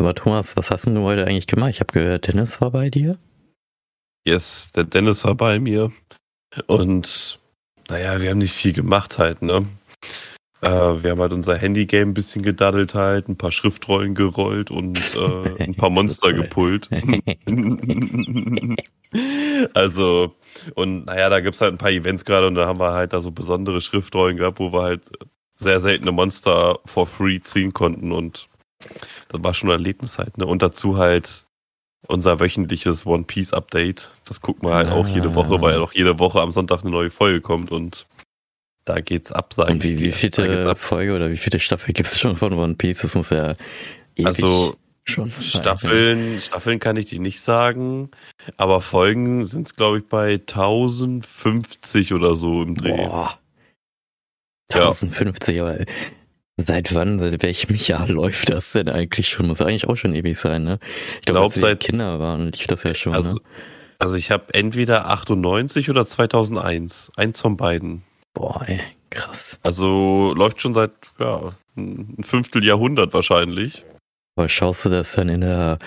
[0.00, 1.70] Aber Thomas, was hast denn du heute eigentlich gemacht?
[1.70, 3.18] Ich habe gehört, Dennis war bei dir.
[4.26, 5.92] Yes, der Dennis war bei mir.
[6.66, 7.38] Und
[7.88, 9.66] naja, wir haben nicht viel gemacht halt, ne?
[10.62, 14.98] Äh, wir haben halt unser Handy-Game ein bisschen gedaddelt halt, ein paar Schriftrollen gerollt und
[15.14, 16.88] äh, ein paar Monster gepult.
[19.74, 20.34] also,
[20.74, 23.20] und naja, da gibt's halt ein paar Events gerade und da haben wir halt da
[23.20, 25.10] so besondere Schriftrollen gehabt, wo wir halt
[25.58, 28.48] sehr seltene Monster for free ziehen konnten und
[29.28, 30.46] das war schon ein Erlebnis halt, ne?
[30.46, 31.46] Und dazu halt
[32.08, 34.12] unser wöchentliches One Piece Update.
[34.26, 34.94] Das gucken wir halt ah.
[34.94, 38.06] auch jede Woche, weil auch jede Woche am Sonntag eine neue Folge kommt und
[38.84, 42.36] da geht's ab, sagen Und wie, wie viele Folge oder wie viele Staffel gibt's schon
[42.36, 43.02] von One Piece?
[43.02, 43.56] Das muss ja
[44.14, 45.62] ewig also, schon sein.
[45.62, 48.10] Staffeln, Staffeln kann ich dir nicht sagen,
[48.56, 52.96] aber Folgen sind es, glaube ich, bei 1050 oder so im Dreh.
[52.96, 53.40] Boah.
[54.72, 55.64] 1050, ja.
[55.64, 55.78] aber
[56.56, 59.46] seit wann, seit welchem Jahr läuft das denn eigentlich schon?
[59.46, 60.78] Muss eigentlich auch schon ewig sein, ne?
[61.20, 63.40] Ich glaube, glaub, seit Kinder waren, lief das ja schon, also, ne?
[63.98, 68.02] Also ich habe entweder 98 oder 2001, eins von beiden.
[68.34, 69.58] Boah, ey, krass.
[69.62, 73.84] Also läuft schon seit ja, ein Fünfteljahrhundert wahrscheinlich.
[74.36, 75.78] Aber schaust du das dann in der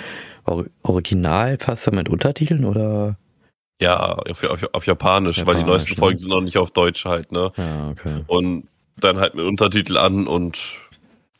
[0.82, 3.18] Originalfassung mit Untertiteln oder?
[3.80, 5.98] Ja, auf, auf, auf Japanisch, Japanisch, weil die neuesten ne?
[5.98, 7.52] Folgen sind noch nicht auf Deutsch halt, ne?
[7.56, 8.24] Ja, okay.
[8.26, 8.68] Und
[9.00, 10.78] dann halt mit Untertitel an und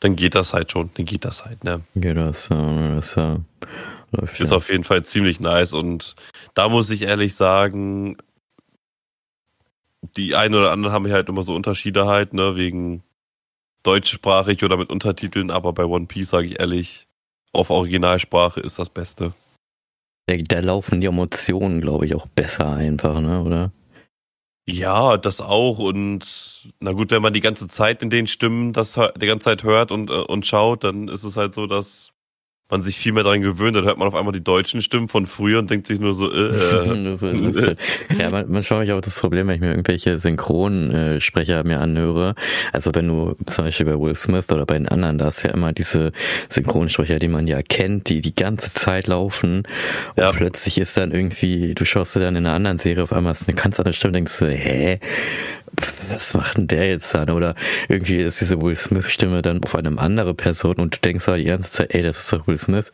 [0.00, 1.82] dann geht das halt schon, dann geht das halt, ne?
[1.94, 3.38] Geht das, ja, das ja.
[4.12, 4.56] Läuft, ist ja.
[4.56, 6.16] auf jeden Fall ziemlich nice und
[6.54, 8.16] da muss ich ehrlich sagen,
[10.16, 13.02] die einen oder anderen haben halt immer so Unterschiede halt, ne, wegen
[13.82, 17.06] deutschsprachig oder mit Untertiteln, aber bei One Piece sage ich ehrlich,
[17.52, 19.34] auf Originalsprache ist das Beste.
[20.26, 23.72] Da laufen die Emotionen, glaube ich, auch besser einfach, ne, oder?
[24.68, 25.78] Ja, das auch.
[25.78, 29.64] Und na gut, wenn man die ganze Zeit in den Stimmen das die ganze Zeit
[29.64, 32.12] hört und, äh, und schaut, dann ist es halt so, dass
[32.70, 33.76] man sich viel mehr daran gewöhnt.
[33.76, 36.30] Dann hört man auf einmal die deutschen Stimmen von früher und denkt sich nur so,
[36.30, 36.48] äh.
[36.48, 37.76] äh.
[38.18, 42.34] ja, manchmal habe ich auch das Problem, wenn ich mir irgendwelche Synchronsprecher mir anhöre.
[42.72, 45.50] Also wenn du zum Beispiel bei Will Smith oder bei den anderen, da ist ja
[45.50, 46.12] immer diese
[46.48, 49.62] Synchronsprecher, die man ja kennt, die die ganze Zeit laufen.
[50.16, 50.32] Und ja.
[50.32, 53.48] plötzlich ist dann irgendwie, du schaust dir dann in einer anderen Serie auf einmal ist
[53.48, 55.00] eine ganz andere Stimme und denkst so, hä?
[56.10, 57.30] Was macht denn der jetzt dann?
[57.30, 57.54] Oder
[57.88, 61.44] irgendwie ist diese Will Smith-Stimme dann auf einem andere Person und du denkst halt die
[61.44, 62.92] ganze Zeit, ey, das ist doch Will Smith.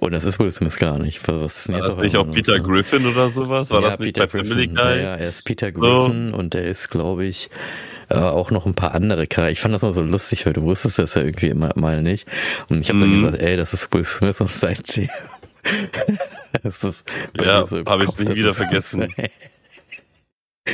[0.00, 1.26] Und das ist Will Smith gar nicht.
[1.28, 2.62] Was ist denn jetzt War das nicht auch Peter so?
[2.62, 3.70] Griffin oder sowas?
[3.70, 5.02] War ja, das nicht Peter bei Family Guy?
[5.02, 6.36] Ja, er ist Peter Griffin so.
[6.36, 7.50] und der ist, glaube ich,
[8.08, 9.52] äh, auch noch ein paar andere Charaktere.
[9.52, 12.28] Ich fand das mal so lustig, weil du wusstest das ja irgendwie immer mal nicht.
[12.68, 13.02] Und ich habe mhm.
[13.02, 15.08] dann gesagt, ey, das ist Will Smith und seitdem.
[16.62, 17.10] das ist
[17.40, 19.12] ja, so habe ich nie wieder vergessen.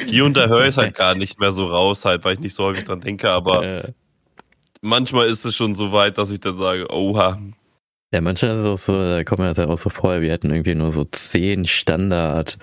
[0.07, 2.41] Hier und da höre ich es halt gar nicht mehr so raus, halt, weil ich
[2.41, 3.93] nicht so häufig dran denke, aber äh.
[4.81, 7.39] manchmal ist es schon so weit, dass ich dann sage, oha.
[8.13, 10.31] Ja, manchmal ist es auch so, da kommt mir das ja auch so vor, wir
[10.31, 12.59] hätten irgendwie nur so zehn Standard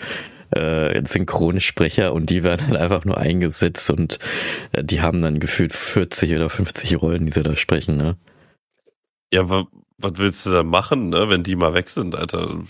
[0.52, 4.20] äh, Synchronsprecher und die werden dann einfach nur eingesetzt und
[4.72, 8.18] äh, die haben dann gefühlt 40 oder 50 Rollen, die sie da sprechen, ne?
[9.32, 12.64] Ja, was willst du da machen, ne, wenn die mal weg sind, Alter?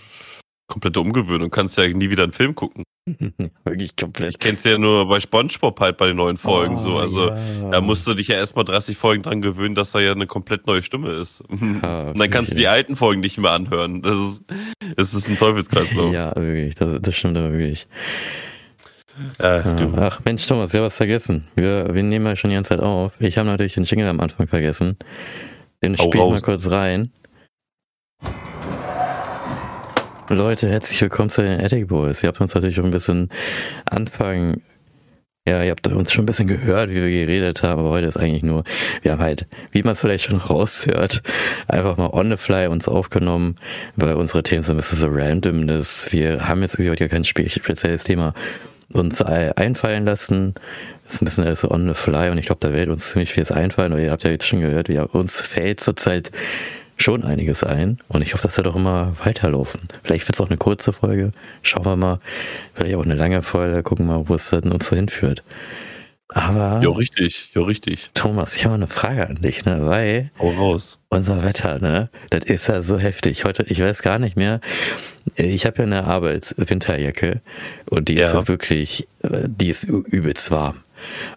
[0.70, 2.84] Komplette Umgewöhnung, kannst ja nie wieder einen Film gucken.
[3.66, 4.30] Wirklich komplett.
[4.30, 6.98] Ich kenn's ja nur bei Spongebob halt bei den neuen Folgen oh, so.
[6.98, 7.72] Also ja.
[7.72, 10.68] da musst du dich ja erstmal 30 Folgen dran gewöhnen, dass da ja eine komplett
[10.68, 11.44] neue Stimme ist.
[11.82, 14.02] Ja, Und dann kannst du die alten Folgen nicht mehr anhören.
[14.02, 14.44] Das ist,
[14.96, 16.14] das ist ein Teufelskreislauf.
[16.14, 16.76] Ja, wirklich.
[16.76, 17.88] Das, das stimmt aber wirklich.
[19.38, 19.62] Äh,
[19.98, 21.48] Ach Mensch, Thomas, ja was vergessen.
[21.56, 23.14] Wir, wir nehmen ja schon die ganze Zeit auf.
[23.20, 24.98] Ich habe natürlich den Jingle am Anfang vergessen.
[25.84, 27.12] Den spiele ich mal kurz rein.
[30.32, 32.22] Leute, herzlich willkommen zu den Attic Boys.
[32.22, 33.30] Ihr habt uns natürlich schon ein bisschen
[33.86, 34.62] Anfang,
[35.48, 38.18] ja, ihr habt uns schon ein bisschen gehört, wie wir geredet haben, aber heute ist
[38.18, 38.64] eigentlich nur,
[39.02, 41.24] wir haben halt, wie man es vielleicht schon raushört,
[41.68, 43.56] einfach mal on the fly uns aufgenommen,
[43.96, 47.24] weil unsere Themen sind ein bisschen so random, dass wir haben jetzt irgendwie heute kein
[47.24, 48.36] spezielles Thema
[48.94, 50.54] uns einfallen lassen.
[51.06, 53.34] Das ist ein bisschen so on the fly und ich glaube, da wird uns ziemlich
[53.34, 56.30] vieles einfallen, weil ihr habt ja jetzt schon gehört, wie uns fällt zurzeit
[57.00, 59.82] schon einiges ein und ich hoffe, dass wir doch immer weiterlaufen.
[60.04, 61.32] Vielleicht wird es auch eine kurze Folge.
[61.62, 62.20] Schauen wir mal.
[62.74, 63.82] Vielleicht auch eine lange Folge.
[63.84, 65.44] Gucken wir mal, wo es dann uns so hinführt.
[66.28, 66.82] Aber.
[66.84, 68.12] Ja, richtig, ja, richtig.
[68.14, 69.80] Thomas, ich habe eine Frage an dich, ne?
[69.86, 70.30] Weil.
[70.38, 71.00] Hau raus.
[71.10, 72.10] Unser Wetter, ne?
[72.30, 73.46] Das ist ja so heftig.
[73.46, 74.62] Heute, ich weiß gar nicht mehr.
[75.36, 77.42] Ich habe ja eine Arbeitswinterjacke
[77.90, 78.26] und die ja.
[78.26, 80.84] ist ja wirklich, die ist übelst warm.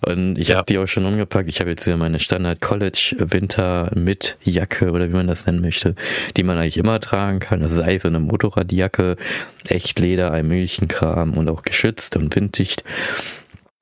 [0.05, 0.57] Und ich ja.
[0.57, 1.49] habe die auch schon umgepackt.
[1.49, 5.61] Ich habe jetzt hier meine Standard College Winter mit Jacke oder wie man das nennen
[5.61, 5.95] möchte,
[6.37, 7.61] die man eigentlich immer tragen kann.
[7.61, 9.17] Das ist eigentlich so eine Motorradjacke,
[9.65, 12.85] echt Leder, ein Milchenkram und auch geschützt und winddicht.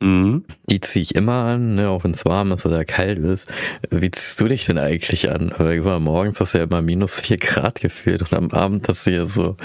[0.03, 0.45] Mhm.
[0.71, 3.53] Die ziehe ich immer an, ne, auch wenn es warm ist oder kalt ist.
[3.91, 5.53] Wie ziehst du dich denn eigentlich an?
[5.59, 9.11] Weil morgens hast du ja immer minus vier Grad gefühlt und am Abend hast du
[9.11, 9.57] ja so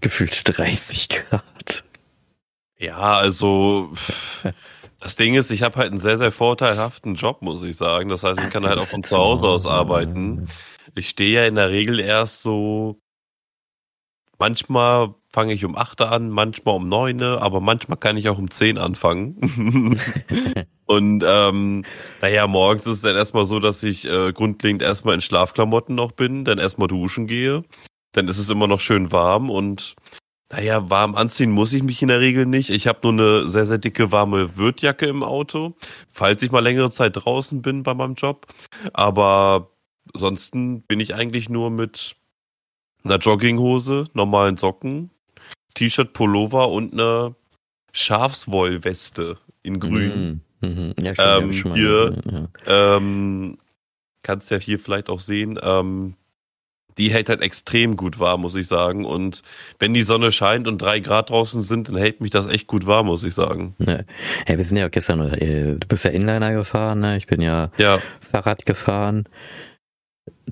[0.00, 1.84] gefühlt 30 Grad.
[2.78, 3.92] Ja, also
[5.00, 8.10] das Ding ist, ich habe halt einen sehr, sehr vorteilhaften Job, muss ich sagen.
[8.10, 10.48] Das heißt, ich kann halt auch von zu Hause aus arbeiten.
[10.94, 13.00] Ich stehe ja in der Regel erst so,
[14.38, 18.50] manchmal fange ich um 8 an, manchmal um 9, aber manchmal kann ich auch um
[18.50, 19.98] 10 anfangen.
[20.86, 21.84] Und ähm,
[22.20, 26.12] naja, morgens ist es dann erstmal so, dass ich äh, grundlegend erstmal in Schlafklamotten noch
[26.12, 27.62] bin, dann erstmal duschen gehe.
[28.12, 29.94] Dann ist es immer noch schön warm und
[30.52, 32.70] naja, warm anziehen muss ich mich in der Regel nicht.
[32.70, 35.74] Ich habe nur eine sehr, sehr dicke warme Wirtjacke im Auto,
[36.10, 38.46] falls ich mal längere Zeit draußen bin bei meinem Job.
[38.92, 39.70] Aber
[40.12, 42.16] ansonsten bin ich eigentlich nur mit
[43.04, 45.10] einer Jogginghose, normalen Socken,
[45.74, 47.34] T-Shirt, Pullover und eine
[47.92, 50.42] Schafswollweste in grün.
[50.60, 50.68] Mhm.
[50.68, 50.94] Mhm.
[51.00, 52.96] Ja, stimmt, ähm, hier, ja.
[52.96, 53.58] ähm,
[54.22, 56.16] kannst ja hier vielleicht auch sehen, ähm,
[56.98, 59.04] die hält halt extrem gut warm, muss ich sagen.
[59.04, 59.42] Und
[59.78, 62.86] wenn die Sonne scheint und drei Grad draußen sind, dann hält mich das echt gut
[62.86, 63.74] warm, muss ich sagen.
[63.78, 64.04] Ne.
[64.46, 67.16] Hey, wir sind ja gestern, äh, du bist ja Inliner gefahren, ne?
[67.16, 68.00] Ich bin ja, ja.
[68.20, 69.26] Fahrrad gefahren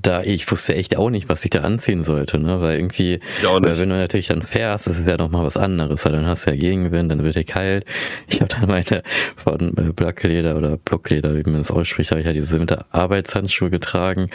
[0.03, 2.61] da ich wusste echt auch nicht, was ich da anziehen sollte, ne?
[2.61, 6.05] Weil irgendwie, weil wenn du natürlich dann fährst, das ist ja noch mal was anderes,
[6.05, 7.85] weil dann hast du ja Gegenwind, dann wird dir kalt.
[8.29, 9.03] Ich habe dann meine
[9.37, 12.59] von äh, Blackleder oder Blockleder, wie man das ausspricht, habe ich ja diese
[12.91, 14.31] Arbeitshandschuhe getragen.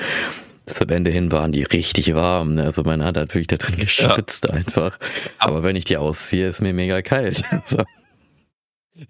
[0.65, 2.63] Zum Ende hin waren die richtig warm, ne?
[2.63, 4.51] Also meine Hand hat wirklich da drin geschwitzt ja.
[4.51, 4.97] einfach.
[5.37, 7.43] Aber wenn ich die ausziehe, ist mir mega kalt.
[7.65, 7.83] so.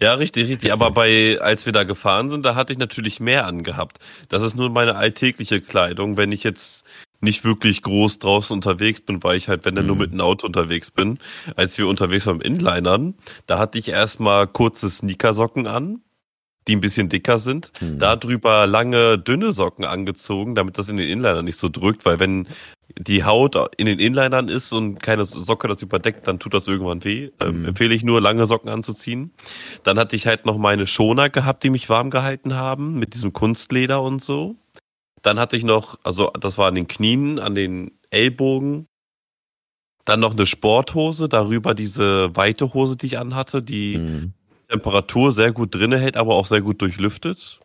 [0.00, 0.72] Ja, richtig, richtig.
[0.72, 3.98] Aber bei, als wir da gefahren sind, da hatte ich natürlich mehr angehabt.
[4.28, 6.16] Das ist nur meine alltägliche Kleidung.
[6.16, 6.84] Wenn ich jetzt
[7.24, 10.02] nicht wirklich groß draußen unterwegs bin, weil ich halt, wenn dann nur mhm.
[10.02, 11.18] mit einem Auto unterwegs bin.
[11.56, 13.14] Als wir unterwegs waren mit Inlinern,
[13.46, 16.02] da hatte ich erstmal kurze Sneakersocken an,
[16.66, 17.72] die ein bisschen dicker sind.
[17.80, 17.98] Mhm.
[17.98, 22.48] Darüber lange, dünne Socken angezogen, damit das in den Inlinern nicht so drückt, weil wenn
[22.98, 27.04] die Haut in den Inlinern ist und keine Socke das überdeckt, dann tut das irgendwann
[27.04, 27.30] weh.
[27.40, 27.64] Ähm, mhm.
[27.66, 29.32] Empfehle ich nur, lange Socken anzuziehen.
[29.82, 33.32] Dann hatte ich halt noch meine Schoner gehabt, die mich warm gehalten haben, mit diesem
[33.32, 34.56] Kunstleder und so.
[35.22, 38.86] Dann hatte ich noch, also das war an den Knien, an den Ellbogen.
[40.04, 44.32] Dann noch eine Sporthose, darüber diese weite Hose, die ich anhatte, die mhm.
[44.68, 47.60] Temperatur sehr gut drinne hält, aber auch sehr gut durchlüftet.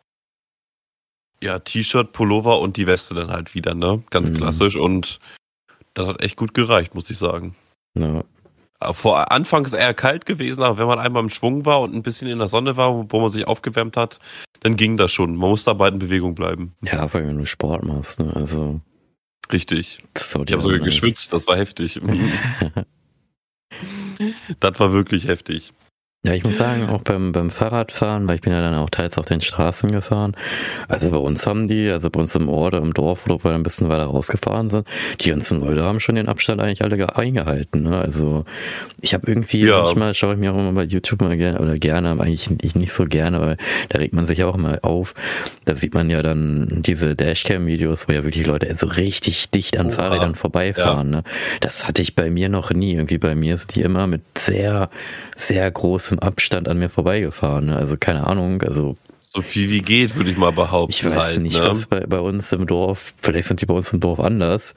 [1.42, 4.02] Ja, T-Shirt, Pullover und die Weste dann halt wieder, ne?
[4.10, 4.36] Ganz mhm.
[4.36, 5.20] klassisch und
[5.94, 7.56] das hat echt gut gereicht, muss ich sagen.
[7.94, 8.22] Ja.
[8.80, 12.02] Äh, vor Anfangs eher kalt gewesen, aber wenn man einmal im Schwung war und ein
[12.02, 14.18] bisschen in der Sonne war, wo man sich aufgewärmt hat,
[14.60, 15.36] dann ging das schon.
[15.36, 16.74] Man muss dabei in Bewegung bleiben.
[16.82, 18.34] Ja, weil wenn du Sport machst, ne?
[18.34, 18.80] Also.
[19.52, 19.98] Richtig.
[20.14, 22.00] ich habe sogar geschwitzt, das war heftig.
[24.60, 25.72] das war wirklich heftig.
[26.22, 29.16] Ja, ich muss sagen, auch beim, beim Fahrradfahren, weil ich bin ja dann auch teils
[29.16, 30.36] auf den Straßen gefahren.
[30.86, 33.62] Also bei uns haben die, also bei uns im Ort, im Dorf, wo wir ein
[33.62, 34.86] bisschen weiter rausgefahren sind,
[35.22, 37.84] die ganzen Leute haben schon den Abstand eigentlich alle eingehalten.
[37.84, 37.96] Ne?
[37.96, 38.44] Also
[39.00, 39.78] ich habe irgendwie, ja.
[39.78, 42.92] manchmal schaue ich mir auch immer bei YouTube mal gerne, oder gerne, eigentlich ich nicht
[42.92, 43.56] so gerne, weil
[43.88, 45.14] da regt man sich auch immer auf.
[45.64, 49.86] Da sieht man ja dann diese Dashcam-Videos, wo ja wirklich Leute so richtig dicht an
[49.86, 49.94] Oha.
[49.94, 51.12] Fahrrädern vorbeifahren.
[51.12, 51.16] Ja.
[51.20, 51.24] Ne?
[51.60, 52.92] Das hatte ich bei mir noch nie.
[52.92, 54.90] Irgendwie bei mir sind die immer mit sehr,
[55.34, 57.66] sehr großen großem Abstand an mir vorbeigefahren.
[57.66, 57.76] Ne?
[57.76, 58.96] Also keine Ahnung, also
[59.32, 60.90] so viel wie geht, würde ich mal behaupten.
[60.90, 61.68] Ich weiß halt, nicht, ne?
[61.68, 64.74] was bei, bei uns im Dorf, vielleicht sind die bei uns im Dorf anders,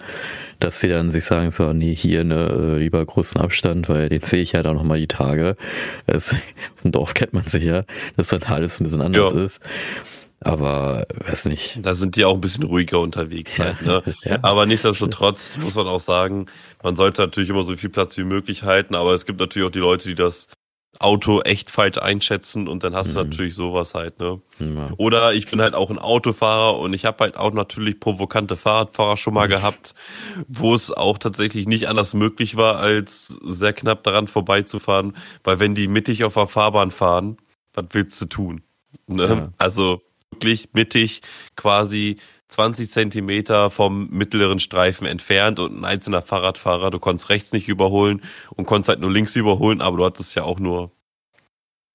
[0.59, 4.21] dass sie dann sich sagen, so, nee, hier ne, äh, lieber großen Abstand, weil den
[4.21, 5.57] sehe ich ja dann nochmal die Tage.
[6.05, 6.35] Das,
[6.83, 7.83] dem Dorf kennt man sich ja,
[8.15, 9.43] dass dann alles ein bisschen anders ja.
[9.43, 9.61] ist.
[10.39, 11.79] Aber weiß nicht.
[11.81, 14.03] Da sind die auch ein bisschen ruhiger unterwegs halt, ne?
[14.23, 14.37] ja.
[14.43, 16.45] Aber nichtsdestotrotz muss man auch sagen,
[16.83, 19.71] man sollte natürlich immer so viel Platz wie möglich halten, aber es gibt natürlich auch
[19.71, 20.49] die Leute, die das
[20.99, 23.13] Auto echt falsch einschätzen und dann hast mhm.
[23.13, 24.41] du natürlich sowas halt, ne?
[24.59, 24.91] Ja.
[24.97, 29.17] Oder ich bin halt auch ein Autofahrer und ich habe halt auch natürlich provokante Fahrradfahrer
[29.17, 29.51] schon mal mhm.
[29.51, 29.95] gehabt,
[30.47, 35.75] wo es auch tatsächlich nicht anders möglich war, als sehr knapp daran vorbeizufahren, weil wenn
[35.75, 37.37] die mittig auf der Fahrbahn fahren,
[37.73, 38.61] was willst du tun?
[39.07, 39.27] Ne?
[39.27, 39.51] Ja.
[39.57, 41.21] Also wirklich mittig
[41.55, 42.17] quasi
[42.53, 46.91] 20 Zentimeter vom mittleren Streifen entfernt und ein einzelner Fahrradfahrer.
[46.91, 50.43] Du konntest rechts nicht überholen und konntest halt nur links überholen, aber du hattest ja
[50.43, 50.91] auch nur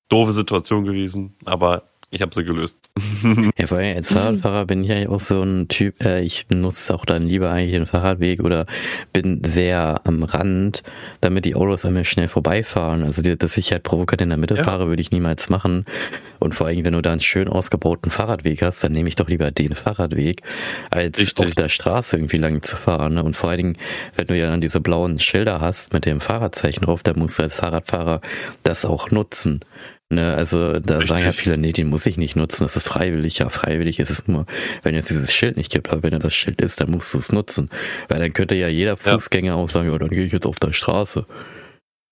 [0.09, 1.37] doofe Situation gewesen.
[1.45, 2.79] Aber ich habe sie gelöst.
[3.59, 6.95] ja, vor allem als Fahrradfahrer bin ich eigentlich auch so ein Typ, äh, ich nutze
[6.95, 8.67] auch dann lieber eigentlich den Fahrradweg oder
[9.13, 10.83] bin sehr am Rand,
[11.21, 13.03] damit die Autos an mir schnell vorbeifahren.
[13.03, 14.65] Also, die, dass ich halt provokant in der Mitte ja.
[14.65, 15.85] fahre, würde ich niemals machen.
[16.39, 19.29] Und vor allem, wenn du da einen schön ausgebauten Fahrradweg hast, dann nehme ich doch
[19.29, 20.43] lieber den Fahrradweg,
[20.91, 21.47] als Richtig.
[21.47, 23.15] auf der Straße irgendwie lang zu fahren.
[23.15, 23.23] Ne?
[23.23, 23.77] Und vor allen Dingen,
[24.15, 27.43] wenn du ja dann diese blauen Schilder hast mit dem Fahrradzeichen drauf, dann musst du
[27.43, 28.21] als Fahrradfahrer
[28.63, 29.61] das auch nutzen.
[30.11, 31.09] Ne, also da Richtig.
[31.09, 33.39] sagen ja viele, nee, den muss ich nicht nutzen, das ist freiwillig.
[33.41, 34.47] Ja, freiwillig ist es nur,
[34.83, 37.19] wenn es dieses Schild nicht gibt, aber wenn er das Schild ist, dann musst du
[37.19, 37.69] es nutzen.
[38.09, 39.13] Weil dann könnte ja jeder Ja.
[39.19, 41.27] Fußgänger auch sagen, ja, dann gehe ich jetzt auf der Straße.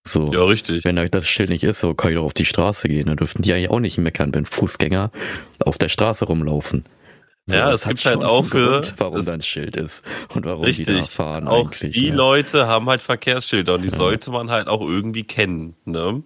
[0.06, 0.30] So.
[0.32, 0.84] Ja, richtig.
[0.84, 3.06] Wenn da das Schild nicht ist, so kann ich doch auf die Straße gehen.
[3.06, 5.10] Dann dürften die eigentlich auch nicht meckern, wenn Fußgänger
[5.64, 6.84] auf der Straße rumlaufen.
[7.48, 10.04] Ja, das es hat gibt halt auch für- Grund, warum es- da ein Schild ist
[10.34, 11.10] und warum die da Richtig.
[11.14, 11.94] fahren Auch eigentlich.
[11.94, 12.14] die ja.
[12.14, 13.96] Leute haben halt Verkehrsschilder und die Ja.
[13.96, 15.74] sollte man halt auch irgendwie kennen.
[15.86, 16.22] Ne?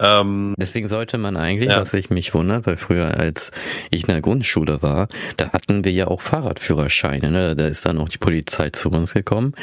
[0.00, 1.80] Ähm, Deswegen sollte man eigentlich, Ja.
[1.80, 3.52] was ich mich wundert, weil früher, als
[3.90, 7.30] ich in der Grundschule war, da hatten wir ja auch Fahrradführerscheine.
[7.30, 7.54] Ne?
[7.56, 9.54] Da ist dann auch die Polizei zu uns gekommen.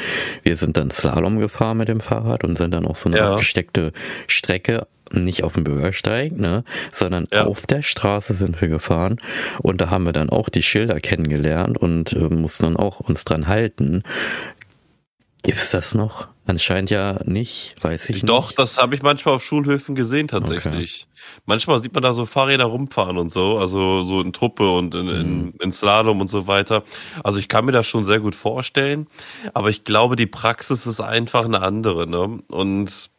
[0.42, 3.32] Wir sind dann Slalom gefahren mit dem Fahrrad und sind dann auf so eine Ja.
[3.32, 3.92] abgesteckte
[4.26, 7.44] Strecke, nicht auf dem Bürgersteig, ne, sondern Ja.
[7.44, 9.18] auf der Straße sind wir gefahren
[9.60, 13.24] und da haben wir dann auch die Schilder kennengelernt und äh, mussten dann auch uns
[13.24, 14.02] dran halten.
[15.42, 16.28] Gibt's das noch?
[16.46, 18.58] Anscheinend ja nicht, weiß ich Doch, nicht.
[18.58, 21.06] das habe ich manchmal auf Schulhöfen gesehen tatsächlich.
[21.46, 25.08] Manchmal sieht man da so Fahrräder rumfahren und so, also so in Truppe und in,
[25.08, 26.82] in, in Slalom und so weiter.
[27.22, 29.06] Also ich kann mir das schon sehr gut vorstellen,
[29.54, 32.42] aber ich glaube, die Praxis ist einfach eine andere, ne?
[32.48, 33.10] Und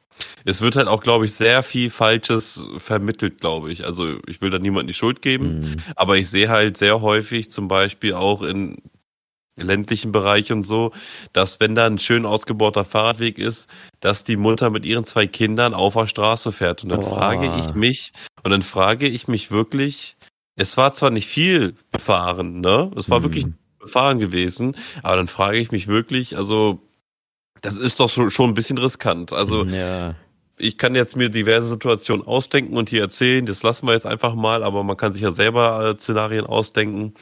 [0.45, 3.85] es wird halt auch, glaube ich, sehr viel Falsches vermittelt, glaube ich.
[3.85, 5.75] Also ich will da niemandem die Schuld geben, Mhm.
[5.95, 8.77] aber ich sehe halt sehr häufig, zum Beispiel auch in
[9.57, 10.91] ländlichen Bereich und so,
[11.33, 13.69] dass wenn da ein schön ausgebauter Fahrradweg ist,
[14.01, 16.83] dass die Mutter mit ihren zwei Kindern auf der Straße fährt.
[16.83, 17.15] Und dann Boah.
[17.15, 18.11] frage ich mich,
[18.43, 20.17] und dann frage ich mich wirklich,
[20.55, 22.91] es war zwar nicht viel befahren, ne?
[22.95, 23.23] Es war Mhm.
[23.23, 23.45] wirklich
[23.79, 26.79] befahren gewesen, aber dann frage ich mich wirklich, also,
[27.61, 29.31] das ist doch so, schon ein bisschen riskant.
[29.33, 30.15] Also, ja.
[30.57, 34.33] ich kann jetzt mir diverse Situationen ausdenken und hier erzählen, das lassen wir jetzt einfach
[34.35, 37.13] mal, aber man kann sich ja selber äh, Szenarien ausdenken.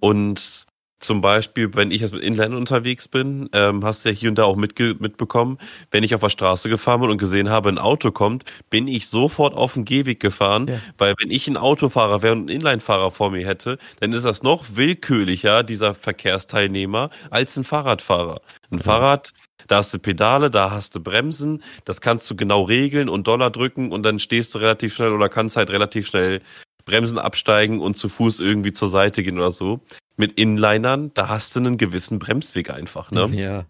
[0.00, 0.66] Und
[1.04, 4.36] zum Beispiel, wenn ich jetzt mit Inline unterwegs bin, ähm, hast du ja hier und
[4.36, 5.58] da auch mitge mitbekommen,
[5.90, 9.08] wenn ich auf der Straße gefahren bin und gesehen habe, ein Auto kommt, bin ich
[9.08, 10.80] sofort auf den Gehweg gefahren, Ja.
[10.98, 14.42] weil wenn ich ein Autofahrer wäre und einen Inline-Fahrer vor mir hätte, dann ist das
[14.42, 18.40] noch willkürlicher, dieser Verkehrsteilnehmer, als ein Fahrradfahrer.
[18.70, 19.32] Ein Fahrrad,
[19.68, 23.50] da hast du Pedale, da hast du Bremsen, das kannst du genau regeln und Dollar
[23.50, 26.40] drücken und dann stehst du relativ schnell oder kannst halt relativ schnell
[26.84, 29.80] Bremsen absteigen und zu Fuß irgendwie zur Seite gehen oder so.
[30.16, 33.28] Mit Inlinern, da hast du einen gewissen Bremsweg einfach, ne?
[33.32, 33.66] Ja.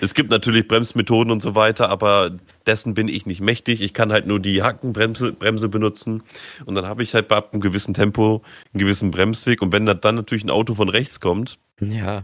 [0.00, 2.30] Es gibt natürlich Bremsmethoden und so weiter, aber
[2.66, 3.80] dessen bin ich nicht mächtig.
[3.80, 6.22] Ich kann halt nur die Hackenbremse Bremse benutzen
[6.64, 9.86] und dann habe ich halt bei ab einem gewissen Tempo einen gewissen Bremsweg und wenn
[9.86, 12.22] da dann natürlich ein Auto von rechts kommt, Ja.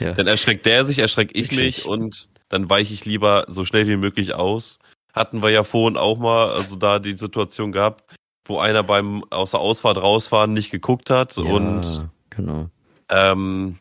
[0.00, 0.12] Ja.
[0.12, 3.96] dann erschreckt der sich, erschreckt ich mich und dann weiche ich lieber so schnell wie
[3.96, 4.78] möglich aus.
[5.12, 8.04] Hatten wir ja vorhin auch mal, also da die Situation gehabt,
[8.44, 12.68] wo einer beim aus der Ausfahrt rausfahren nicht geguckt hat und ja, genau.
[13.08, 13.78] ähm,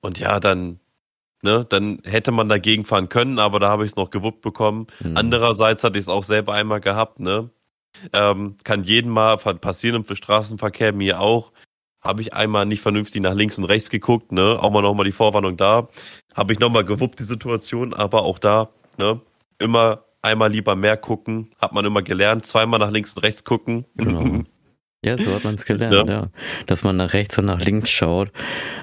[0.00, 0.80] und ja, dann,
[1.42, 4.86] ne, dann hätte man dagegen fahren können, aber da habe ich es noch gewuppt bekommen.
[5.00, 5.16] Mhm.
[5.16, 7.50] Andererseits hatte ich es auch selber einmal gehabt, ne?
[8.12, 11.52] Ähm, kann jeden mal passieren im Straßenverkehr, mir auch.
[12.00, 14.58] Habe ich einmal nicht vernünftig nach links und rechts geguckt, ne?
[14.60, 15.88] Auch mal nochmal die Vorwarnung da.
[16.34, 19.20] Habe ich nochmal gewuppt, die Situation, aber auch da, ne?
[19.58, 23.84] Immer einmal lieber mehr gucken, hat man immer gelernt, zweimal nach links und rechts gucken.
[23.96, 24.42] Genau.
[25.02, 26.04] Ja, so hat man es gelernt, Ja.
[26.04, 26.26] ja.
[26.66, 28.30] Dass man nach rechts und nach links schaut.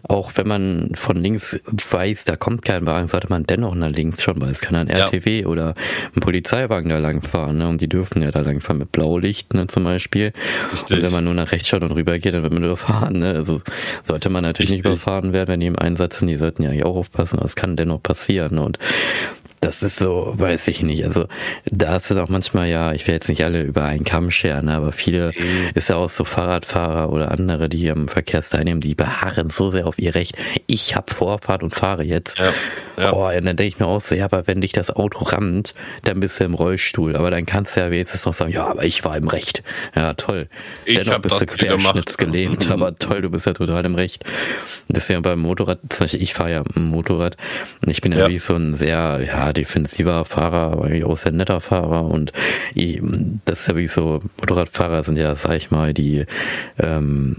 [0.01, 1.60] Auch wenn man von links
[1.91, 4.88] weiß, da kommt kein Wagen, sollte man dennoch nach links schauen, weil es kann ein
[4.88, 4.98] Ja.
[5.06, 5.75] RTW oder
[6.15, 7.67] ein Polizeiwagen da lang fahren, ne?
[7.67, 10.34] Und die dürfen ja da lang fahren mit Blaulicht, ne, zum Beispiel.
[10.74, 10.98] Richtig.
[10.98, 13.34] Und wenn man nur nach rechts schaut und rüber geht, dann wird man überfahren, ne?
[13.36, 13.62] Also
[14.01, 14.94] sollte man natürlich nicht Richtig.
[15.03, 16.29] überfahren werden, wenn die im Einsatz sind.
[16.29, 18.58] Die sollten ja eigentlich auch aufpassen, aber es kann dennoch passieren.
[18.58, 18.79] Und
[19.59, 21.03] das ist so, weiß ich nicht.
[21.03, 21.25] Also
[21.65, 24.69] da ist es auch manchmal ja, ich will jetzt nicht alle über einen Kamm scheren,
[24.69, 25.69] aber viele Mhm.
[25.73, 29.87] ist ja auch so Fahrradfahrer oder andere, die am Verkehr teilnehmen, die beharren so sehr
[29.87, 30.35] auf ihr Recht.
[30.67, 32.37] Ich hab Vorfahrt und fahre jetzt.
[32.37, 32.51] Ja,
[32.97, 33.13] ja.
[33.13, 35.73] Oh, und dann denke ich mir auch so, ja, aber wenn dich das Auto rammt,
[36.03, 37.15] dann bist du im Rollstuhl.
[37.15, 39.63] Aber dann kannst du ja wenigstens noch sagen, ja, aber ich war im Recht.
[39.95, 40.47] Ja, toll.
[40.85, 44.23] Ich Dennoch bist du querschnittsgelähmt, aber toll, du bist ja total im Recht.
[44.87, 47.37] Deswegen beim Motorrad, zum Beispiel, ich fahre ja ein Motorrad
[47.83, 48.23] und ich bin ja Ja.
[48.25, 52.05] wirklich so ein sehr, ja, defensiver Fahrer, aber eigentlich auch sehr netter Fahrer.
[52.05, 52.33] Und
[52.73, 53.01] ich,
[53.45, 56.25] das ist ja wie so, Motorradfahrer sind ja, sag ich mal, die,
[56.79, 57.37] ähm,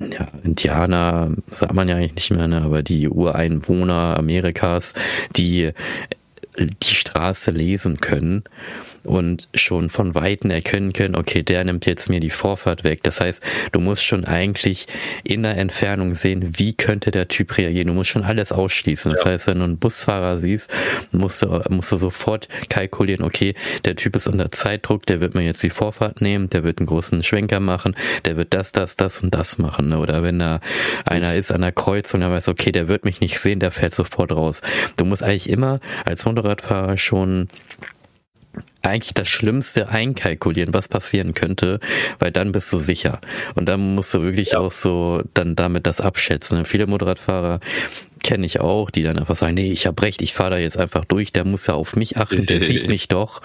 [0.00, 4.94] ja, Indianer, sagt man ja eigentlich nicht mehr, ne, aber die Ureinwohner Amerikas,
[5.36, 5.72] die
[6.58, 8.44] die Straße lesen können
[9.06, 13.02] und schon von Weitem erkennen können, okay, der nimmt jetzt mir die Vorfahrt weg.
[13.02, 14.86] Das heißt, du musst schon eigentlich
[15.24, 17.88] in der Entfernung sehen, wie könnte der Typ reagieren.
[17.88, 19.12] Du musst schon alles ausschließen.
[19.12, 19.30] Das Ja.
[19.30, 20.70] heißt, wenn du einen Busfahrer siehst,
[21.12, 25.42] musst du, musst du sofort kalkulieren, okay, der Typ ist unter Zeitdruck, der wird mir
[25.42, 29.22] jetzt die Vorfahrt nehmen, der wird einen großen Schwenker machen, der wird das, das, das
[29.22, 29.88] und das machen.
[29.88, 29.98] ne?
[29.98, 30.60] Oder wenn da
[31.04, 33.70] einer ist an der Kreuzung, dann weißt du, okay, der wird mich nicht sehen, der
[33.70, 34.62] fällt sofort raus.
[34.96, 37.48] Du musst eigentlich immer als Motorradfahrer schon
[38.86, 41.80] eigentlich das Schlimmste einkalkulieren, was passieren könnte,
[42.18, 43.20] weil dann bist du sicher.
[43.54, 44.58] Und dann musst du wirklich ja.
[44.58, 46.64] auch so dann damit das abschätzen.
[46.64, 47.60] Viele Motorradfahrer
[48.26, 50.76] kenne ich auch, die dann einfach sagen, nee, ich habe recht, ich fahre da jetzt
[50.76, 53.40] einfach durch, der muss ja auf mich achten, der sieht mich doch.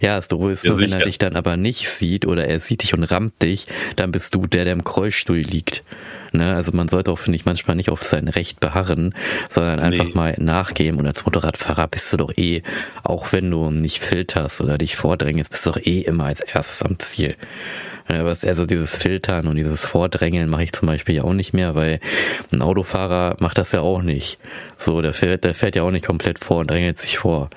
[0.00, 2.58] Ja, das Doofe ist ja, nur, wenn er dich dann aber nicht sieht oder er
[2.58, 5.84] sieht dich und rammt dich, dann bist du der, der im Rollstuhl liegt.
[6.32, 6.54] Ne?
[6.54, 9.14] Also man sollte auch, finde ich, manchmal nicht auf sein Recht beharren,
[9.50, 10.14] sondern einfach nee.
[10.14, 10.98] mal nachgeben.
[10.98, 12.62] Und als Motorradfahrer bist du doch eh,
[13.02, 16.82] auch wenn du nicht filterst oder dich vordrängst, bist du doch eh immer als erstes
[16.82, 17.36] am Ziel.
[18.12, 22.00] Also dieses Filtern und dieses Vordrängeln mache ich zum Beispiel auch nicht mehr, weil
[22.52, 24.38] ein Autofahrer macht das ja auch nicht.
[24.78, 27.50] So, der fährt, der fährt ja auch nicht komplett vor und drängelt sich vor.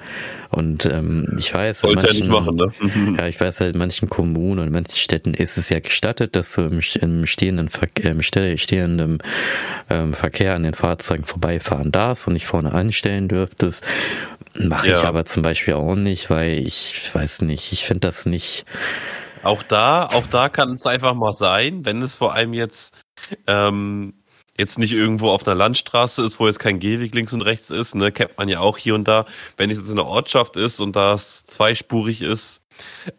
[0.56, 2.72] Und ähm, ich weiß, in manchen, machen, ne?
[3.18, 6.36] ja, ich weiß halt, in manchen Kommunen und in manchen Städten ist es ja gestattet,
[6.36, 9.18] dass du im, im stehenden, Verkehr, im stehenden
[9.90, 13.84] ähm, Verkehr an den Fahrzeugen vorbeifahren darfst und nicht vorne anstellen dürftest.
[14.58, 15.00] Mache ja.
[15.00, 18.66] ich aber zum Beispiel auch nicht, weil ich weiß nicht, ich finde das nicht.
[19.46, 23.00] Auch da, auch da kann es einfach mal sein, wenn es vor allem jetzt
[23.46, 24.16] ähm,
[24.58, 27.94] jetzt nicht irgendwo auf einer Landstraße ist, wo jetzt kein Gehweg links und rechts ist,
[27.94, 29.25] ne, kennt man ja auch hier und da.
[29.58, 32.62] Wenn es jetzt in einer Ortschaft ist und das zweispurig ist,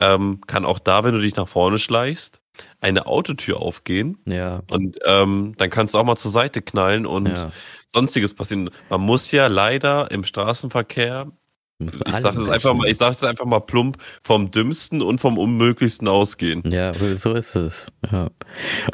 [0.00, 2.40] ähm, kann auch da, wenn du dich nach vorne schleichst,
[2.80, 4.18] eine Autotür aufgehen.
[4.24, 4.62] Ja.
[4.68, 7.52] Und ähm, dann kannst du auch mal zur Seite knallen und ja.
[7.92, 8.70] sonstiges passieren.
[8.88, 11.30] Man muss ja leider im Straßenverkehr
[11.78, 15.36] ich sage es einfach mal, ich sage es einfach mal plump vom dümmsten und vom
[15.36, 16.62] unmöglichsten ausgehen.
[16.64, 17.92] Ja, so ist es.
[18.10, 18.30] Ja.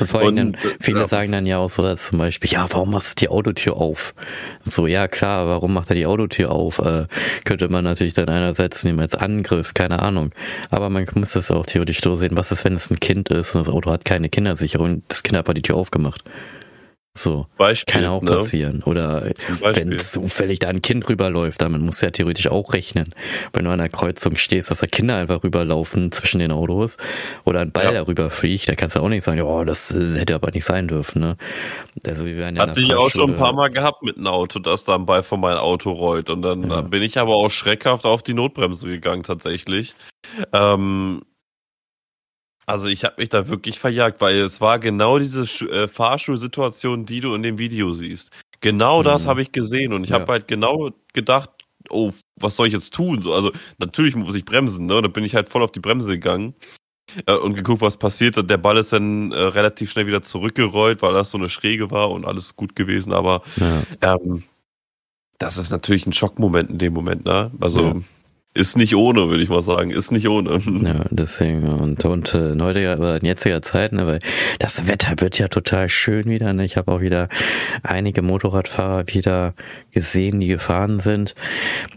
[0.00, 1.08] Und vor allem, und, viele ja.
[1.08, 4.14] sagen dann ja auch so, dass zum Beispiel, ja, warum machst du die Autotür auf?
[4.62, 6.80] So, ja klar, warum macht er die Autotür auf?
[6.80, 7.06] Äh,
[7.44, 10.32] könnte man natürlich dann einerseits nehmen als Angriff, keine Ahnung.
[10.70, 13.54] Aber man muss das auch theoretisch so sehen, was ist, wenn es ein Kind ist
[13.54, 16.24] und das Auto hat keine Kindersicherung, das Kind hat aber die Tür aufgemacht.
[17.14, 17.46] So.
[17.58, 18.30] Beispiel, Kann auch ne?
[18.30, 18.82] passieren.
[18.84, 23.14] Oder wenn zufällig da ein Kind rüberläuft, damit muss ja theoretisch auch rechnen.
[23.52, 26.96] Wenn du an einer Kreuzung stehst, dass da Kinder einfach rüberlaufen zwischen den Autos
[27.44, 27.92] oder ein Ball ja.
[27.92, 30.88] darüber fliegt, da kannst du auch nicht sagen, oh, das äh, hätte aber nicht sein
[30.88, 31.20] dürfen.
[31.20, 31.36] Ne?
[32.06, 34.58] Also wir werden ja Hatte ich auch schon ein paar Mal gehabt mit einem Auto,
[34.58, 36.30] dass da ein Ball von meinem Auto rollt.
[36.30, 36.80] Und dann ja.
[36.80, 39.94] bin ich aber auch schreckhaft auf die Notbremse gegangen tatsächlich.
[40.54, 41.20] Ähm,
[42.66, 47.20] also ich habe mich da wirklich verjagt, weil es war genau diese äh, Fahrschulsituation, die
[47.20, 48.30] du in dem Video siehst.
[48.60, 49.04] Genau mhm.
[49.04, 50.20] das habe ich gesehen und ich ja.
[50.20, 51.50] habe halt genau gedacht,
[51.90, 53.22] oh, was soll ich jetzt tun?
[53.22, 55.02] So, also natürlich muss ich bremsen, ne?
[55.02, 56.54] Da bin ich halt voll auf die Bremse gegangen
[57.26, 58.48] äh, und geguckt, was passiert.
[58.48, 62.10] Der Ball ist dann äh, relativ schnell wieder zurückgerollt, weil das so eine Schräge war
[62.10, 63.12] und alles gut gewesen.
[63.12, 63.82] Aber ja.
[64.00, 64.44] ähm,
[65.38, 67.50] das ist natürlich ein Schockmoment in dem Moment, ne?
[67.60, 67.94] Also ja.
[68.54, 69.90] Ist nicht ohne, würde ich mal sagen.
[69.90, 70.60] Ist nicht ohne.
[70.82, 71.62] Ja, deswegen.
[71.68, 74.18] Und, und äh, in heutiger oder in jetziger Zeit, ne, weil
[74.58, 76.52] das Wetter wird ja total schön wieder.
[76.52, 76.64] Ne?
[76.64, 77.28] Ich habe auch wieder
[77.82, 79.54] einige Motorradfahrer wieder
[79.90, 81.34] gesehen, die gefahren sind.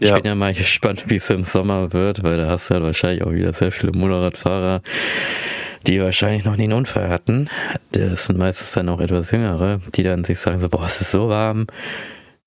[0.00, 0.14] Ich ja.
[0.14, 3.24] bin ja mal gespannt, wie es im Sommer wird, weil da hast du ja wahrscheinlich
[3.24, 4.82] auch wieder sehr viele Motorradfahrer,
[5.86, 7.48] die wahrscheinlich noch nie einen Unfall hatten.
[7.92, 11.10] Das sind meistens dann auch etwas jüngere, die dann sich sagen so, boah, es ist
[11.10, 11.66] so warm.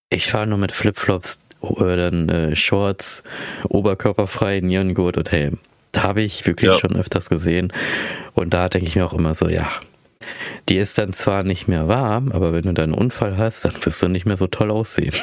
[0.09, 3.23] Ich fahre nur mit Flipflops dann äh, Shorts,
[3.67, 5.59] oberkörperfrei, Nierengurt und Helm.
[5.91, 6.77] Da habe ich wirklich ja.
[6.77, 7.73] schon öfters gesehen.
[8.33, 9.69] Und da denke ich mir auch immer so, ja,
[10.67, 13.73] die ist dann zwar nicht mehr warm, aber wenn du dann einen Unfall hast, dann
[13.83, 15.13] wirst du nicht mehr so toll aussehen.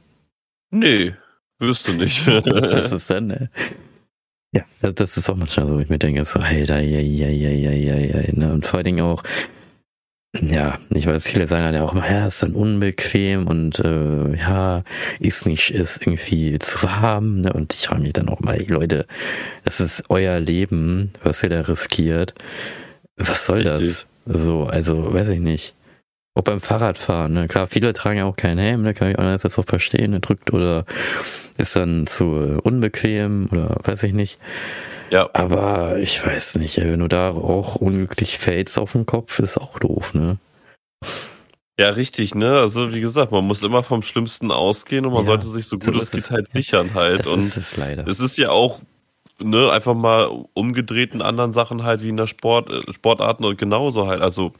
[0.70, 1.14] nee,
[1.58, 2.26] wirst du nicht.
[2.44, 3.50] das ist dann, ne?
[4.52, 7.50] Ja, das ist auch manchmal so, ich mir denke, so, hey, da, ja, ja, ja,
[7.50, 8.52] ja, ja, ja, ne?
[8.52, 9.22] Und vor allen Dingen auch,
[10.38, 14.36] ja, ich weiß, viele sagen dann ja auch immer, ja, ist dann unbequem und äh,
[14.36, 14.84] ja,
[15.18, 17.40] ist nicht, ist irgendwie zu warm.
[17.40, 17.52] Ne?
[17.52, 19.06] Und ich frage mich dann auch mal, Leute,
[19.64, 22.34] es ist euer Leben, was ihr da riskiert.
[23.16, 24.06] Was soll Richtig.
[24.26, 24.42] das?
[24.42, 25.74] So, also, weiß ich nicht.
[26.36, 27.48] Auch beim Fahrradfahren, ne?
[27.48, 28.94] Klar, viele tragen ja auch keinen Helm, ne?
[28.94, 30.20] Kann ich einerseits auch verstehen, ne?
[30.20, 30.84] drückt oder
[31.58, 34.38] ist dann zu unbequem oder weiß ich nicht.
[35.10, 35.28] Ja.
[35.32, 39.78] Aber ich weiß nicht, wenn du da auch unglücklich fällst auf den Kopf, ist auch
[39.78, 40.38] doof, ne?
[41.78, 42.58] Ja, richtig, ne?
[42.58, 45.78] Also wie gesagt, man muss immer vom Schlimmsten ausgehen und man ja, sollte sich so
[45.78, 47.20] gut so es geht halt sichern halt.
[47.20, 48.06] Das und ist es leider.
[48.06, 48.80] Es ist ja auch,
[49.40, 53.58] ne, einfach mal umgedreht in anderen Sachen halt, wie in der Sport, äh, Sportarten und
[53.58, 54.20] genauso halt.
[54.20, 54.52] Also,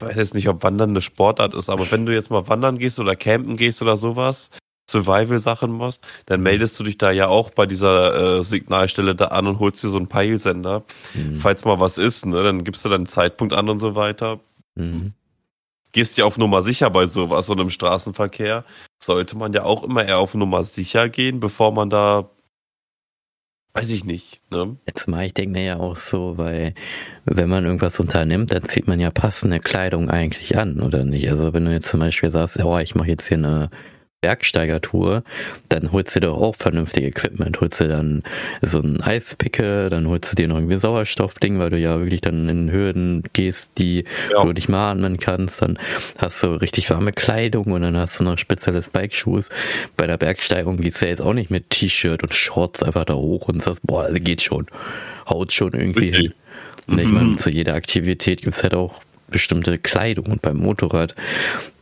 [0.00, 2.78] ich weiß jetzt nicht, ob Wandern eine Sportart ist, aber wenn du jetzt mal wandern
[2.78, 4.50] gehst oder campen gehst oder sowas,
[4.96, 9.46] Survival-Sachen machst, dann meldest du dich da ja auch bei dieser äh, Signalstelle da an
[9.46, 10.84] und holst dir so einen Peilsender.
[11.14, 11.36] Mhm.
[11.36, 14.40] Falls mal was ist, ne, dann gibst du deinen Zeitpunkt an und so weiter.
[14.74, 15.12] Mhm.
[15.92, 18.64] Gehst ja auf Nummer sicher bei sowas und im Straßenverkehr
[19.02, 22.30] sollte man ja auch immer eher auf Nummer sicher gehen, bevor man da
[23.76, 24.40] Weiß ich nicht.
[24.50, 24.78] Ne?
[24.86, 26.72] Jetzt mal, ich denke mir ja auch so, weil
[27.26, 31.30] wenn man irgendwas unternimmt, dann zieht man ja passende Kleidung eigentlich an, oder nicht?
[31.30, 33.68] Also wenn du jetzt zum Beispiel sagst, oh, ich mache jetzt hier eine
[34.22, 35.22] Bergsteigertour,
[35.68, 37.60] dann holst du dir doch auch vernünftig Equipment.
[37.60, 38.22] Holst du dann
[38.62, 42.22] so ein Eispicke, dann holst du dir noch irgendwie ein Sauerstoffding, weil du ja wirklich
[42.22, 44.42] dann in Höhen gehst, die ja.
[44.42, 45.62] du nicht mal atmen kannst.
[45.62, 45.78] Dann
[46.18, 49.50] hast du richtig warme Kleidung und dann hast du noch spezielles Bikeshoes.
[49.96, 53.48] Bei der Bergsteigung geht's ja jetzt auch nicht mit T-Shirt und Shorts einfach da hoch
[53.48, 54.66] und sagst, boah, also geht schon.
[55.28, 56.22] Haut schon irgendwie okay.
[56.22, 56.34] hin.
[56.88, 61.14] Und ich meine, zu jeder Aktivität gibt's halt auch bestimmte Kleidung und beim Motorrad,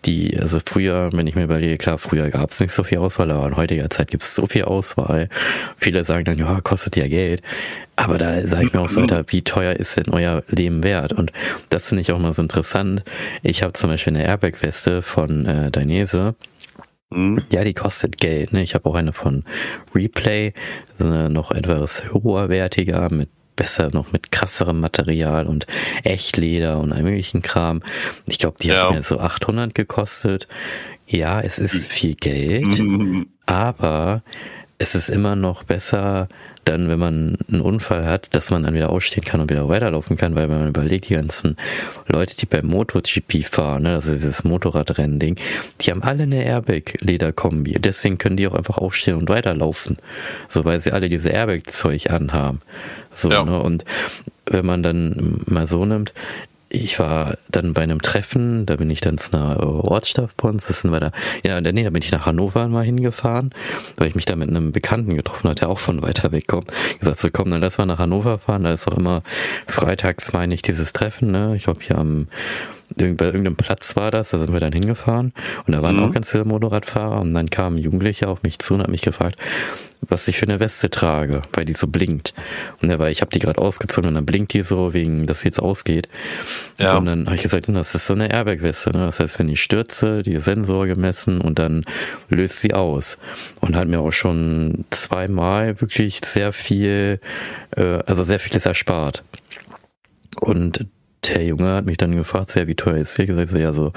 [0.04, 3.30] die, also früher, wenn ich mir überlege, klar, früher gab es nicht so viel Auswahl,
[3.30, 5.28] aber in heutiger Zeit gibt es so viel Auswahl.
[5.78, 7.42] Viele sagen dann, ja, kostet ja Geld.
[7.96, 11.12] Aber da sage ich mir auch so, Alter, wie teuer ist denn euer Leben wert?
[11.12, 11.32] Und
[11.70, 13.04] das finde ich auch mal so interessant.
[13.42, 16.34] Ich habe zum Beispiel eine Airbag-Weste von äh, Dainese.
[17.10, 17.42] Mhm.
[17.50, 18.52] Ja, die kostet Geld.
[18.52, 18.62] Ne?
[18.62, 19.44] Ich habe auch eine von
[19.94, 20.52] Replay,
[20.98, 25.66] eine noch etwas hoherwertiger mit besser noch mit krasserem Material und
[26.02, 27.82] Echtleder und allem möglichen Kram.
[28.26, 28.88] Ich glaube, die ja.
[28.88, 30.48] hat mir so 800 gekostet.
[31.06, 32.82] Ja, es ist viel Geld,
[33.46, 34.22] aber
[34.78, 36.28] es ist immer noch besser,
[36.64, 40.16] dann, wenn man einen Unfall hat, dass man dann wieder ausstehen kann und wieder weiterlaufen
[40.16, 41.56] kann, weil wenn man überlegt, die ganzen
[42.06, 45.36] Leute, die beim MotoGP fahren, ne, also dieses Motorradrennen-Ding,
[45.80, 47.76] die haben alle eine Airbag-Lederkombi.
[47.78, 49.98] Deswegen können die auch einfach aufstehen und weiterlaufen.
[50.48, 52.60] So, weil sie alle diese Airbag-Zeug anhaben.
[53.12, 53.44] So, ja.
[53.44, 53.84] ne, und
[54.46, 56.12] wenn man dann mal so nimmt,
[56.74, 60.66] ich war dann bei einem Treffen, da bin ich dann zu einer Ortschaft bei uns,
[60.66, 61.10] das sind wir da,
[61.44, 63.50] ja, nee, da bin ich nach Hannover mal hingefahren,
[63.96, 66.70] weil ich mich da mit einem Bekannten getroffen hatte, der auch von weiter weg kommt.
[66.92, 69.22] Ich gesagt, so komm, dann lass mal nach Hannover fahren, da ist auch immer
[69.66, 72.26] freitags, meine ich, dieses Treffen, ne, ich glaube hier am
[72.96, 75.32] bei irgendeinem Platz war das, da sind wir dann hingefahren
[75.66, 76.04] und da waren mhm.
[76.04, 79.02] auch ganz viele Motorradfahrer und dann kam ein Jugendlicher auf mich zu und hat mich
[79.02, 79.40] gefragt,
[80.08, 82.34] was ich für eine Weste trage, weil die so blinkt.
[82.80, 85.40] Und ja, weil ich habe die gerade ausgezogen und dann blinkt die so, wegen, dass
[85.40, 86.08] sie jetzt ausgeht.
[86.78, 86.96] Ja.
[86.96, 88.90] Und dann habe ich gesagt, das ist so eine Airbag-Weste.
[88.90, 89.06] Ne?
[89.06, 91.84] Das heißt, wenn ich stürze, die Sensor gemessen und dann
[92.28, 93.18] löst sie aus.
[93.60, 97.20] Und hat mir auch schon zweimal wirklich sehr viel,
[97.76, 99.22] äh, also sehr vieles erspart.
[100.40, 100.86] Und
[101.28, 103.26] der Junge hat mich dann gefragt, ja, wie teuer ist die?
[103.26, 103.92] Gesagt, so, ja, so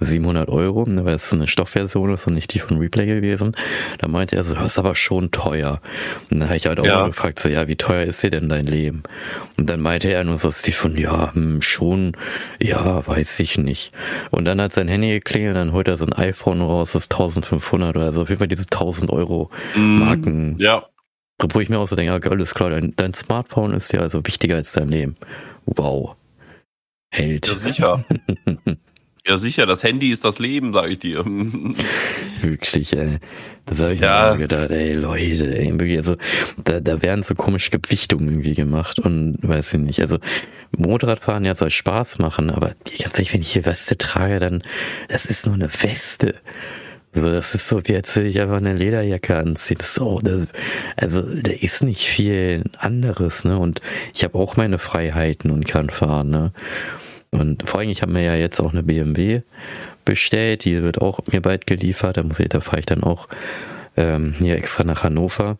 [0.00, 3.56] 700 Euro, ne, weil es eine Stoffversion ist und nicht die von Replay gewesen.
[3.98, 5.80] Da meinte er so, das ist aber schon teuer.
[6.30, 7.06] Und dann habe ich halt auch ja.
[7.06, 9.02] gefragt, so, ja, wie teuer ist dir denn dein Leben?
[9.56, 12.16] Und dann meinte er nur so, die von, ja, hm, schon,
[12.60, 13.92] ja, weiß ich nicht.
[14.30, 17.12] Und dann hat sein Handy geklingelt, dann holt er so ein iPhone raus, das ist
[17.12, 19.98] 1500 oder so, auf jeden Fall diese 1000 Euro mhm.
[19.98, 20.56] Marken.
[20.58, 20.86] Ja.
[21.42, 24.56] Wo ich mir auch so denke, alles klar, dein, dein Smartphone ist ja also wichtiger
[24.56, 25.14] als dein Leben.
[25.64, 26.16] Wow
[27.10, 27.46] hält.
[27.46, 28.04] Ja, sicher.
[29.26, 31.24] ja, sicher, das Handy ist das Leben, sag ich dir.
[32.40, 33.18] Wirklich, ey.
[33.66, 34.32] Das habe ich ja.
[34.32, 36.16] mir gedacht, ey, Leute, ey, wirklich, also,
[36.64, 40.18] da, da werden so komische Gewichtungen irgendwie gemacht und weiß ich nicht, also,
[40.76, 44.62] Motorradfahren ja soll Spaß machen, aber ganz ehrlich, wenn ich hier Weste trage, dann,
[45.08, 46.34] das ist nur eine Weste.
[47.14, 49.78] Also das ist so, wie als würde ich einfach eine Lederjacke anziehen.
[49.80, 50.46] So, das,
[50.96, 53.58] also da ist nicht viel anderes, ne?
[53.58, 53.80] Und
[54.14, 56.52] ich habe auch meine Freiheiten und kann fahren, ne?
[57.30, 59.42] Und vor allem, ich habe mir ja jetzt auch eine BMW
[60.04, 62.16] bestellt, die wird auch mir bald geliefert.
[62.16, 63.28] Da muss ich, da fahre ich dann auch
[63.96, 65.58] ähm, hier extra nach Hannover.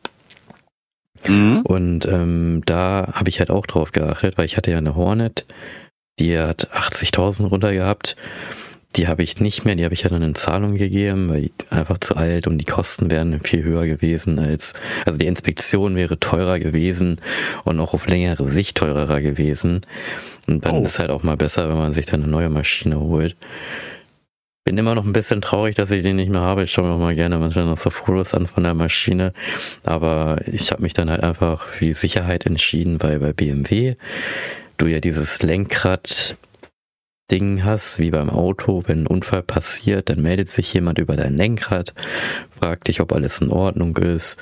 [1.27, 1.63] Mhm.
[1.63, 5.47] Und ähm, da habe ich halt auch drauf geachtet, weil ich hatte ja eine Hornet,
[6.19, 8.17] die hat 80.000 runter gehabt.
[8.97, 11.53] Die habe ich nicht mehr, die habe ich ja dann in Zahlung gegeben, weil ich
[11.71, 14.75] einfach zu alt und die Kosten wären viel höher gewesen als,
[15.07, 17.21] also die Inspektion wäre teurer gewesen
[17.65, 19.83] und auch auf längere Sicht teurer gewesen.
[20.49, 20.85] Und dann oh.
[20.85, 23.37] ist halt auch mal besser, wenn man sich dann eine neue Maschine holt.
[24.65, 26.65] Bin immer noch ein bisschen traurig, dass ich den nicht mehr habe.
[26.65, 29.33] Ich schaue mir auch mal gerne manchmal noch so Fotos an von der Maschine.
[29.85, 33.95] Aber ich habe mich dann halt einfach für die Sicherheit entschieden, weil bei BMW
[34.77, 36.37] du ja dieses Lenkrad
[37.31, 41.37] Ding hast, wie beim Auto, wenn ein Unfall passiert, dann meldet sich jemand über dein
[41.37, 41.95] Lenkrad,
[42.59, 44.39] fragt dich, ob alles in Ordnung ist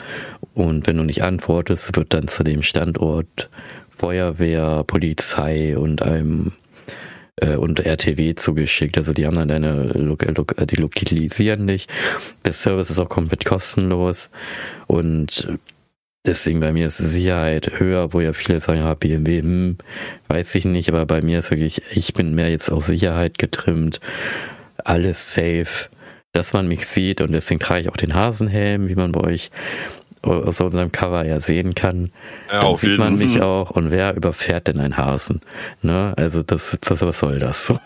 [0.55, 3.51] und wenn du nicht antwortest, wird dann zu dem Standort
[3.91, 6.53] Feuerwehr, Polizei und einem
[7.41, 8.97] äh, und RTW zugeschickt.
[8.97, 10.17] Also die haben dann deine,
[10.67, 11.89] die lokalisieren dich.
[12.45, 14.31] Der Service ist auch komplett kostenlos
[14.87, 15.49] und
[16.27, 19.79] Deswegen bei mir ist Sicherheit höher, wo ja viele sagen, ja, BMW, hm,
[20.29, 24.01] weiß ich nicht, aber bei mir ist wirklich, ich bin mehr jetzt auf Sicherheit getrimmt,
[24.85, 25.89] alles safe,
[26.33, 29.51] dass man mich sieht und deswegen trage ich auch den Hasenhelm, wie man bei euch
[30.23, 32.11] aus unserem Cover ja sehen kann,
[32.51, 35.41] ja, dann sieht man mich auch und wer überfährt denn ein Hasen?
[35.83, 36.15] Ne?
[36.17, 37.73] Also das, was, was soll das?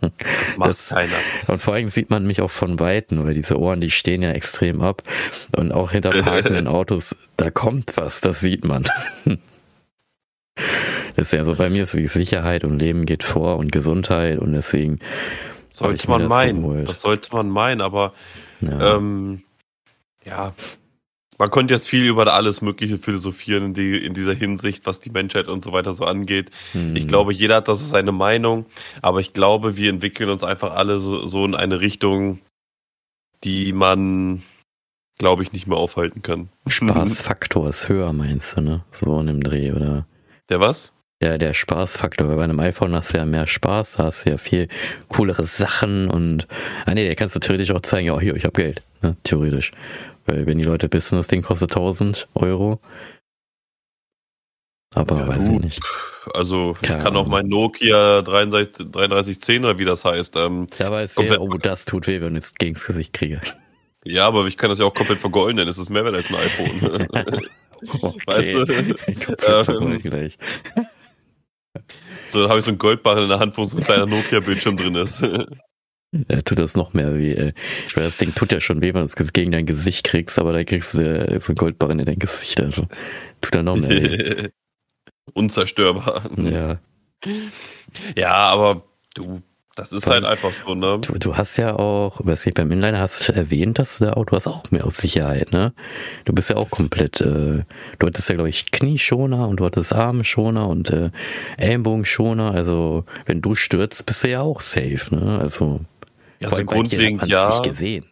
[0.00, 1.16] Das macht das, keiner.
[1.46, 4.30] Und vor allem sieht man mich auch von Weitem, weil diese Ohren, die stehen ja
[4.32, 5.02] extrem ab
[5.56, 8.84] und auch hinter parkenden Autos, da kommt was, das sieht man.
[11.16, 14.40] Das ist ja so, bei mir ist wie Sicherheit und Leben geht vor und Gesundheit
[14.40, 14.98] und deswegen
[15.72, 16.84] sollte man meinen.
[16.86, 18.14] Das sollte man meinen, aber
[18.60, 18.96] Ja.
[18.96, 19.42] Ähm,
[20.24, 20.54] ja,
[21.38, 25.10] man konnte jetzt viel über alles Mögliche philosophieren in, die, in dieser Hinsicht, was die
[25.10, 26.50] Menschheit und so weiter so angeht.
[26.72, 26.96] Hm.
[26.96, 28.66] Ich glaube, jeder hat da so seine Meinung,
[29.02, 32.40] aber ich glaube, wir entwickeln uns einfach alle so, so in eine Richtung,
[33.42, 34.42] die man,
[35.18, 36.48] glaube ich, nicht mehr aufhalten kann.
[36.66, 38.84] Spaßfaktor ist höher, meinst du, ne?
[38.90, 40.06] So in dem Dreh, oder?
[40.48, 40.92] Der was?
[41.20, 44.30] Der, der Spaßfaktor, weil bei einem iPhone hast du ja mehr Spaß, da hast du
[44.30, 44.68] ja viel
[45.08, 46.46] coolere Sachen und,
[46.86, 49.16] ah nee, der kannst du theoretisch auch zeigen, ja, hier, ich habe Geld, ne?
[49.22, 49.70] theoretisch.
[50.26, 52.80] Weil wenn die Leute wissen, das Ding kostet 1000 Euro.
[54.94, 55.56] Aber ja, weiß gut.
[55.58, 55.82] ich nicht.
[56.32, 60.36] Also Keine kann auch mein Nokia 33, 3310 oder wie das heißt.
[60.36, 63.40] Ähm, da weiß ich, oh, das tut weh, wenn ich es gegen das Gesicht kriege.
[64.04, 66.36] Ja, aber ich kann das ja auch komplett vergolden, es ist mehr wert als ein
[66.36, 67.08] iPhone.
[68.02, 68.20] okay.
[68.26, 69.82] Weißt du?
[69.82, 70.38] ähm, gleich.
[72.26, 74.94] So, habe ich so einen Goldbarren in der Hand, wo so ein kleiner Nokia-Bildschirm drin
[74.94, 75.22] ist.
[76.28, 77.54] Ja, tut das noch mehr weh, ey.
[77.86, 80.38] Ich weiß, das Ding tut ja schon weh, wenn du es gegen dein Gesicht kriegst,
[80.38, 82.86] aber da kriegst du ja so ein Goldbarren in dein Gesicht, also.
[83.40, 84.48] Tut ja noch mehr weh.
[85.34, 86.30] Unzerstörbar.
[86.36, 86.78] Ja.
[88.16, 88.82] Ja, aber
[89.14, 89.42] du,
[89.76, 91.00] das ist Weil, halt einfach so, ne?
[91.00, 94.12] Du, du hast ja auch, was ich beim Inliner hast du erwähnt, dass du da
[94.12, 95.72] auch, du hast auch mehr aus Sicherheit, ne?
[96.24, 97.64] Du bist ja auch komplett, äh,
[97.98, 101.10] du hattest ja, glaube ich, Knieschoner und du hattest Armschoner und äh,
[101.56, 105.40] Ellenbogenschoner, also wenn du stürzt, bist du ja auch safe, ne?
[105.40, 105.80] Also
[106.50, 107.48] ja, so grundlegend ja.
[107.48, 108.06] Nicht gesehen.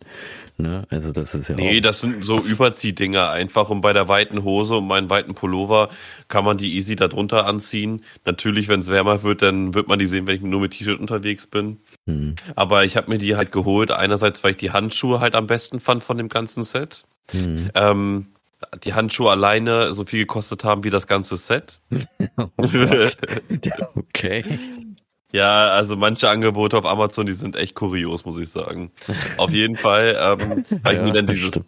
[0.59, 0.85] Ne?
[0.91, 4.77] Also das ist ja Nee, das sind so Überziehdinger einfach und bei der weiten Hose
[4.77, 5.89] und meinen weiten Pullover
[6.29, 8.05] kann man die easy darunter anziehen.
[8.25, 11.01] Natürlich, wenn es wärmer wird, dann wird man die sehen, wenn ich nur mit T-Shirt
[11.01, 11.79] unterwegs bin.
[12.07, 12.37] Hm.
[12.55, 15.81] Aber ich habe mir die halt geholt, einerseits, weil ich die Handschuhe halt am besten
[15.81, 17.05] fand von dem ganzen Set.
[17.31, 17.71] Hm.
[17.75, 18.27] Ähm,
[18.85, 21.81] die Handschuhe alleine so viel gekostet haben wie das ganze Set.
[22.37, 22.47] oh
[23.97, 24.45] okay.
[25.33, 28.93] Ja, also manche Angebote auf Amazon, die sind echt kurios, muss ich sagen.
[29.39, 31.59] Auf jeden Fall ähm, habe ich ja, mir dann dieses,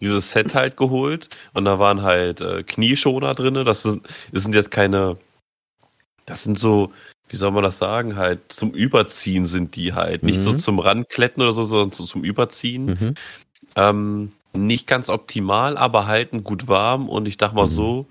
[0.00, 3.62] dieses Set halt geholt und da waren halt äh, Knieschoner drinne.
[3.62, 5.18] Das sind, das sind jetzt keine,
[6.26, 6.92] das sind so,
[7.28, 10.24] wie soll man das sagen, halt zum Überziehen sind die halt.
[10.24, 10.42] Nicht mhm.
[10.42, 12.86] so zum Randkletten oder so, sondern so zum Überziehen.
[12.86, 13.14] Mhm.
[13.76, 17.70] Ähm, nicht ganz optimal, aber halten gut warm und ich dachte mal mhm.
[17.70, 18.06] so,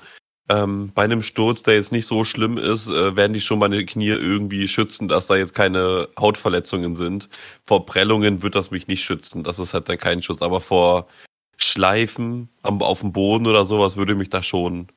[0.50, 3.86] ähm, bei einem Sturz, der jetzt nicht so schlimm ist, äh, werden die schon meine
[3.86, 7.30] Knie irgendwie schützen, dass da jetzt keine Hautverletzungen sind.
[7.66, 9.44] Vor Prellungen wird das mich nicht schützen.
[9.44, 10.42] Das ist halt dann kein Schutz.
[10.42, 11.08] Aber vor
[11.58, 14.88] Schleifen am, auf dem Boden oder sowas würde mich da schon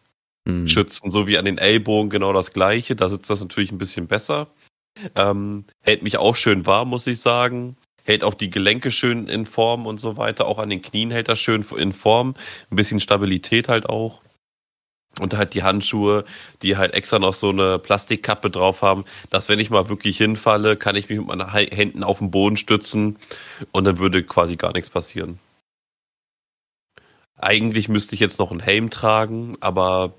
[0.46, 0.68] mhm.
[0.68, 1.10] schützen.
[1.10, 2.96] So wie an den Ellbogen genau das gleiche.
[2.96, 4.48] Da sitzt das natürlich ein bisschen besser.
[5.14, 7.76] Ähm, hält mich auch schön warm, muss ich sagen.
[8.04, 10.46] Hält auch die Gelenke schön in Form und so weiter.
[10.46, 12.36] Auch an den Knien hält das schön in Form.
[12.70, 14.22] Ein bisschen Stabilität halt auch.
[15.20, 16.24] Und halt die Handschuhe,
[16.62, 20.76] die halt extra noch so eine Plastikkappe drauf haben, dass wenn ich mal wirklich hinfalle,
[20.76, 23.18] kann ich mich mit meinen Händen auf den Boden stützen
[23.72, 25.38] und dann würde quasi gar nichts passieren.
[27.36, 30.14] Eigentlich müsste ich jetzt noch einen Helm tragen, aber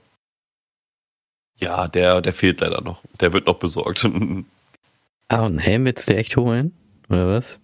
[1.58, 3.02] ja, der, der fehlt leider noch.
[3.20, 4.06] Der wird noch besorgt.
[5.30, 6.74] ah, einen Helm willst du echt holen?
[7.10, 7.62] Oder was?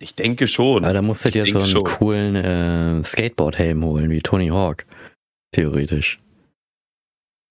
[0.00, 0.84] Ich denke schon.
[0.84, 1.84] Aber da musst du dir so einen schon.
[1.84, 4.84] coolen äh, Skateboard-Helm holen, wie Tony Hawk.
[5.52, 6.20] Theoretisch.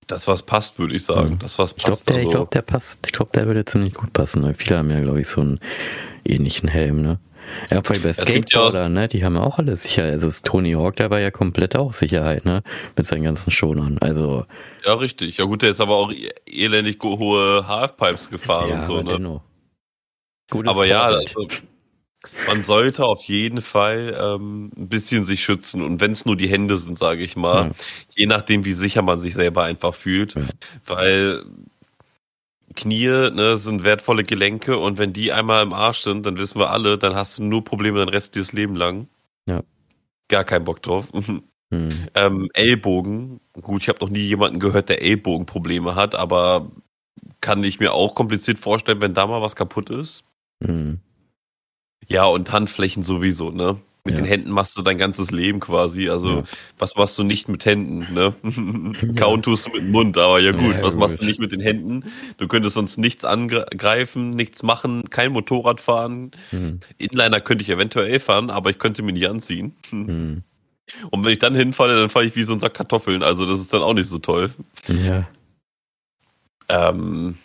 [0.08, 1.32] Das, was passt, würde ich sagen.
[1.32, 1.40] Mhm.
[1.40, 1.78] Das, was passt.
[1.78, 2.30] Ich glaube, der, also.
[2.30, 3.08] glaub, der passt.
[3.08, 4.44] Ich glaube, der würde ziemlich gut passen.
[4.44, 5.60] Weil viele haben ja, glaube ich, so einen
[6.24, 7.20] ähnlichen Helm, ne?
[7.70, 9.08] Ja, vor allem bei Skateboardern, ne?
[9.08, 10.14] Die haben auch alle Sicherheit.
[10.14, 12.64] Also Tony Hawk, der war ja komplett auch Sicherheit, ne?
[12.96, 13.98] Mit seinen ganzen Schonern.
[14.00, 14.46] Also.
[14.86, 15.38] Ja, richtig.
[15.38, 19.14] Ja, gut, der ist aber auch e-, elendig hohe Halfpipes gefahren ja, und so, ne?
[19.14, 19.42] Dennoch.
[20.50, 21.48] Gutes aber ja, also,
[22.48, 26.50] man sollte auf jeden Fall ähm, ein bisschen sich schützen und wenn es nur die
[26.50, 27.72] Hände sind, sage ich mal, ja.
[28.16, 30.42] je nachdem, wie sicher man sich selber einfach fühlt, ja.
[30.86, 31.44] weil
[32.76, 36.70] Knie ne, sind wertvolle Gelenke und wenn die einmal im Arsch sind, dann wissen wir
[36.70, 39.08] alle, dann hast du nur Probleme den Rest dieses Leben lang.
[39.48, 39.64] Ja.
[40.28, 41.12] Gar keinen Bock drauf.
[41.14, 41.44] Mhm.
[41.70, 46.72] Ähm, Ellbogen, gut, ich habe noch nie jemanden gehört, der Ellbogenprobleme hat, aber
[47.42, 50.24] kann ich mir auch kompliziert vorstellen, wenn da mal was kaputt ist.
[50.62, 51.02] Mhm.
[52.08, 53.78] Ja, und Handflächen sowieso, ne?
[54.08, 54.22] Mit ja.
[54.22, 56.08] den Händen machst du dein ganzes Leben quasi.
[56.08, 56.44] Also, ja.
[56.78, 58.34] was machst du nicht mit Händen, ne?
[59.18, 61.00] Kauen tust du mit dem Mund, aber ja gut, ja, was gut.
[61.02, 62.06] machst du nicht mit den Händen?
[62.38, 66.32] Du könntest sonst nichts angreifen, nichts machen, kein Motorrad fahren.
[66.54, 66.80] Mhm.
[66.98, 69.76] Inliner könnte ich eventuell fahren, aber ich könnte mir nicht anziehen.
[69.92, 70.44] Mhm.
[71.12, 73.24] Und wenn ich dann hinfalle, dann falle ich wie so ein Sack Kartoffeln.
[73.24, 74.52] Also, das ist dann auch nicht so toll.
[74.88, 75.28] Ja.
[76.70, 77.38] Ähm,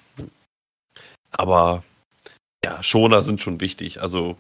[1.33, 1.83] aber
[2.65, 4.01] ja, Schoner sind schon wichtig.
[4.01, 4.37] Also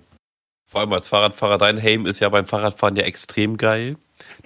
[0.66, 3.96] vor allem als Fahrradfahrer, dein Helm ist ja beim Fahrradfahren ja extrem geil.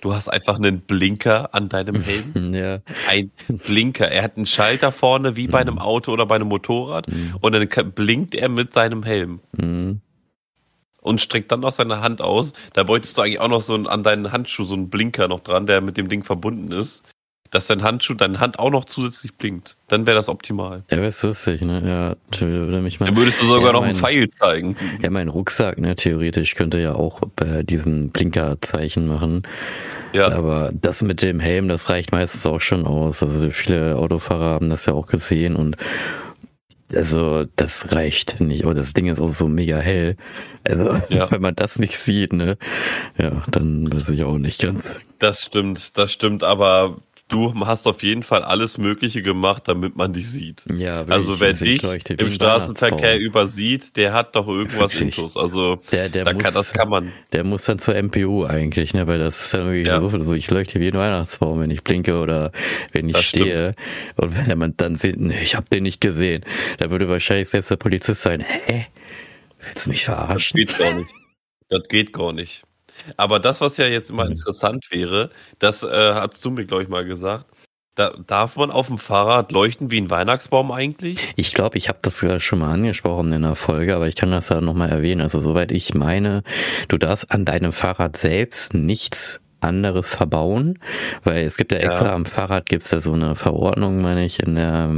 [0.00, 2.52] Du hast einfach einen Blinker an deinem Helm.
[2.54, 2.80] ja.
[3.08, 4.10] Ein Blinker.
[4.10, 5.80] Er hat einen Schalter vorne wie bei einem mhm.
[5.80, 7.36] Auto oder bei einem Motorrad mhm.
[7.40, 9.40] und dann blinkt er mit seinem Helm.
[9.52, 10.00] Mhm.
[11.00, 12.52] und streckt dann noch seine Hand aus.
[12.72, 15.66] Da bräuchtest du eigentlich auch noch so an deinen Handschuh so einen Blinker noch dran,
[15.66, 17.04] der mit dem Ding verbunden ist.
[17.50, 19.76] Dass dein Handschuh, deine Hand auch noch zusätzlich blinkt.
[19.88, 20.82] Dann wäre das optimal.
[20.90, 22.16] Ja, wäre lustig, ne?
[22.30, 23.06] Ja, würde mich mal.
[23.06, 24.76] Dann würdest du sogar ja, noch mein, einen Pfeil zeigen.
[25.02, 29.42] Ja, mein Rucksack, ne, theoretisch könnte ja auch bei diesen Blinkerzeichen machen.
[30.12, 30.32] Ja.
[30.32, 33.22] Aber das mit dem Helm, das reicht meistens auch schon aus.
[33.22, 35.76] Also viele Autofahrer haben das ja auch gesehen und
[36.94, 38.64] also das reicht nicht.
[38.64, 40.16] Aber das Ding ist auch so mega hell.
[40.64, 41.30] Also ja.
[41.30, 42.56] wenn man das nicht sieht, ne,
[43.18, 45.00] ja, dann weiß ich auch nicht ganz.
[45.18, 46.44] Das stimmt, das stimmt.
[46.44, 50.64] Aber du hast auf jeden Fall alles Mögliche gemacht, damit man dich sieht.
[50.70, 55.18] Ja, also wer dich im Straßenverkehr übersieht, der hat doch irgendwas wirklich.
[55.18, 55.36] Intus.
[55.36, 57.12] Also der, der muss, kann, das kann man.
[57.32, 59.06] Der muss dann zur MPU eigentlich, ne?
[59.06, 60.00] Weil das ist dann irgendwie ja.
[60.00, 60.22] so viel.
[60.22, 62.52] So, ich leuchte wie ein Weihnachtsbaum, wenn ich blinke oder
[62.92, 63.72] wenn ich das stehe.
[63.72, 64.34] Stimmt.
[64.34, 66.44] Und wenn man dann sieht, nee, ich habe den nicht gesehen,
[66.78, 68.86] da würde wahrscheinlich selbst der Polizist sein, hä?
[69.60, 70.60] Willst du mich verarschen?
[70.64, 71.10] Das geht gar nicht.
[71.68, 72.65] Das geht gar nicht.
[73.16, 74.32] Aber das, was ja jetzt immer mhm.
[74.32, 77.46] interessant wäre, das äh, hast du mir, glaube ich, mal gesagt.
[77.94, 81.18] Da, darf man auf dem Fahrrad leuchten wie ein Weihnachtsbaum eigentlich?
[81.36, 84.30] Ich glaube, ich habe das sogar schon mal angesprochen in der Folge, aber ich kann
[84.30, 85.22] das ja nochmal erwähnen.
[85.22, 86.42] Also soweit ich meine,
[86.88, 90.78] du darfst an deinem Fahrrad selbst nichts anderes verbauen,
[91.24, 92.14] weil es gibt ja extra ja.
[92.14, 94.90] am Fahrrad gibt's ja so eine Verordnung, meine ich, in der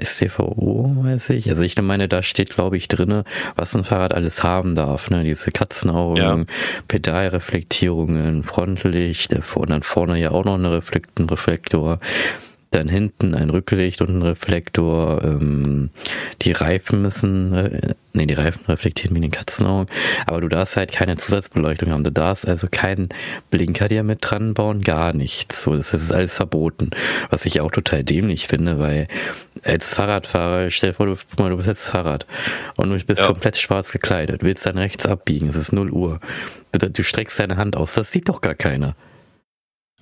[0.00, 1.50] STVO, weiß ich.
[1.50, 3.24] Also ich meine, da steht, glaube ich, drinne,
[3.56, 5.10] was ein Fahrrad alles haben darf.
[5.10, 5.24] Ne?
[5.24, 6.44] Diese Katzenaugen, ja.
[6.86, 11.98] Pedalreflektierungen, Frontlicht, und dann vorne ja auch noch eine Reflekt, ein Reflektor
[12.70, 15.22] dann hinten ein Rücklicht und ein Reflektor.
[15.24, 15.90] Ähm,
[16.42, 19.88] die Reifen müssen, äh, nee, die Reifen reflektieren wie in den Katzenaugen,
[20.26, 22.04] aber du darfst halt keine Zusatzbeleuchtung haben.
[22.04, 23.08] Du darfst also keinen
[23.50, 25.62] Blinker dir mit dran bauen, gar nichts.
[25.62, 26.90] So, das ist alles verboten.
[27.30, 29.08] Was ich auch total dämlich finde, weil
[29.64, 32.26] als Fahrradfahrer, stell dir vor, du, du bist jetzt Fahrrad
[32.76, 33.26] und du bist ja.
[33.26, 36.20] komplett schwarz gekleidet, willst dann rechts abbiegen, es ist 0 Uhr.
[36.72, 38.94] Du streckst deine Hand aus, das sieht doch gar keiner.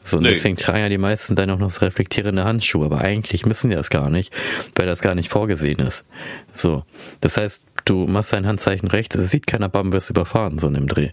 [0.06, 0.30] So, und nee.
[0.30, 3.76] deswegen tragen ja die meisten dann auch noch das reflektierende Handschuhe, aber eigentlich müssen die
[3.76, 4.32] das gar nicht,
[4.76, 6.06] weil das gar nicht vorgesehen ist.
[6.52, 6.84] So.
[7.20, 10.74] Das heißt, du machst dein Handzeichen rechts, es sieht keiner, bam, wirst überfahren, so in
[10.74, 11.10] dem Dreh.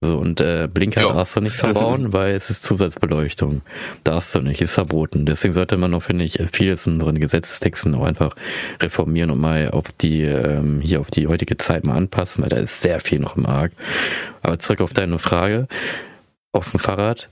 [0.00, 1.12] So, und äh, Blinker ja.
[1.12, 3.62] darfst du nicht verbauen, weil es ist Zusatzbeleuchtung.
[4.04, 5.26] Darfst du nicht, ist verboten.
[5.26, 8.34] Deswegen sollte man noch, finde ich, vieles in unseren Gesetzestexten auch einfach
[8.80, 12.56] reformieren und mal auf die, ähm, hier auf die heutige Zeit mal anpassen, weil da
[12.56, 13.72] ist sehr viel noch im Arg.
[14.42, 15.66] Aber zurück auf deine Frage.
[16.52, 17.28] Auf dem Fahrrad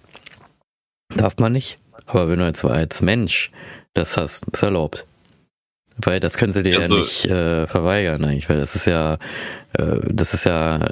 [1.14, 1.78] Darf man nicht.
[2.06, 3.50] Aber wenn du jetzt als Mensch
[3.94, 5.06] das hast, ist erlaubt.
[5.98, 9.14] Weil das können sie dir ja, ja nicht äh, verweigern eigentlich, weil das ist ja,
[9.72, 10.86] äh, das ist ja,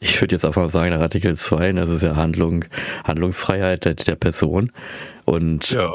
[0.00, 2.64] ich würde jetzt mal sagen, nach Artikel 2, das ist ja Handlung,
[3.04, 4.72] Handlungsfreiheit der, der Person.
[5.24, 5.92] Und ja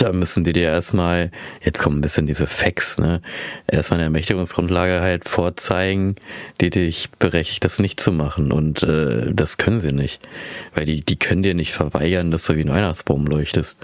[0.00, 1.30] da müssen die dir erstmal,
[1.62, 3.20] jetzt kommen ein bisschen diese Facts, ne,
[3.66, 6.16] erstmal eine Ermächtigungsgrundlage halt vorzeigen,
[6.60, 8.52] die dich berechtigt, das nicht zu machen.
[8.52, 10.26] Und äh, das können sie nicht.
[10.74, 13.78] Weil die, die können dir nicht verweigern, dass du wie ein Weihnachtsbaum leuchtest.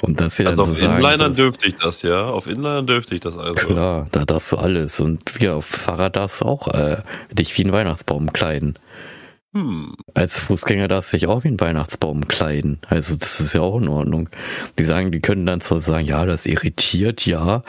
[0.00, 2.24] Und das sie also dann auf so Inlinern sagen, dürfte ich das, ja.
[2.24, 3.54] Auf Inlinern dürfte ich das also.
[3.54, 4.98] Klar, da darfst du alles.
[4.98, 8.74] Und ja, auf Fahrrad darfst du auch äh, dich wie ein Weihnachtsbaum kleiden.
[9.54, 9.94] Hm.
[10.14, 12.78] Als Fußgänger darfst du dich auch wie ein Weihnachtsbaum kleiden.
[12.88, 14.30] Also das ist ja auch in Ordnung.
[14.78, 17.62] Die sagen, die können dann zwar sagen, ja, das irritiert, ja.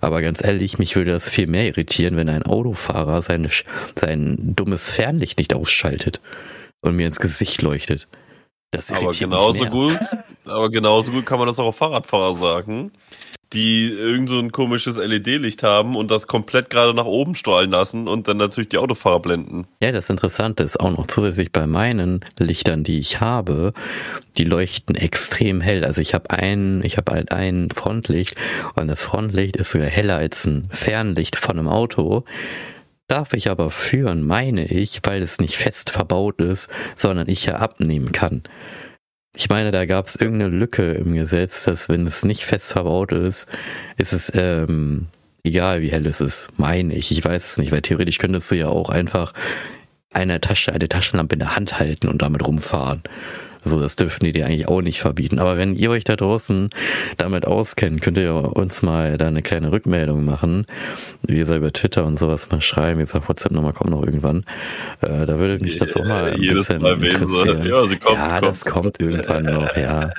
[0.00, 3.50] Aber ganz ehrlich, mich würde das viel mehr irritieren, wenn ein Autofahrer seine,
[4.00, 6.20] sein dummes Fernlicht nicht ausschaltet
[6.80, 8.08] und mir ins Gesicht leuchtet.
[8.72, 9.98] Das aber genauso gut,
[10.44, 12.92] aber genauso gut kann man das auch auf Fahrradfahrer sagen
[13.52, 18.06] die irgend so ein komisches LED-Licht haben und das komplett gerade nach oben strahlen lassen
[18.08, 19.66] und dann natürlich die Autofahrer blenden.
[19.80, 23.72] Ja, das Interessante ist auch noch zusätzlich bei meinen Lichtern, die ich habe,
[24.36, 25.84] die leuchten extrem hell.
[25.84, 28.36] Also ich habe ein, ich habe halt ein Frontlicht
[28.74, 32.24] und das Frontlicht ist sogar heller als ein Fernlicht von einem Auto.
[33.06, 37.54] Darf ich aber führen, meine ich, weil es nicht fest verbaut ist, sondern ich ja
[37.54, 38.42] abnehmen kann.
[39.38, 43.12] Ich meine, da gab es irgendeine Lücke im Gesetz, dass wenn es nicht fest verbaut
[43.12, 43.46] ist,
[43.96, 45.06] ist es ähm,
[45.44, 46.50] egal, wie hell es ist.
[46.56, 47.12] Meine ich.
[47.12, 49.32] Ich weiß es nicht, weil theoretisch könntest du ja auch einfach
[50.12, 53.04] eine Tasche, eine Taschenlampe in der Hand halten und damit rumfahren.
[53.64, 55.38] So, das dürfen die dir eigentlich auch nicht verbieten.
[55.38, 56.70] Aber wenn ihr euch da draußen
[57.16, 60.66] damit auskennt, könnt ihr uns mal da eine kleine Rückmeldung machen.
[61.22, 62.98] Wie gesagt, über Twitter und sowas mal schreiben.
[62.98, 64.44] Wie gesagt, WhatsApp-Nummer kommt noch irgendwann.
[65.00, 67.66] Äh, da würde mich das auch mal ein Jedes bisschen mal interessieren.
[67.66, 70.10] Ja, sie kommt, ja das kommt, kommt irgendwann noch, ja.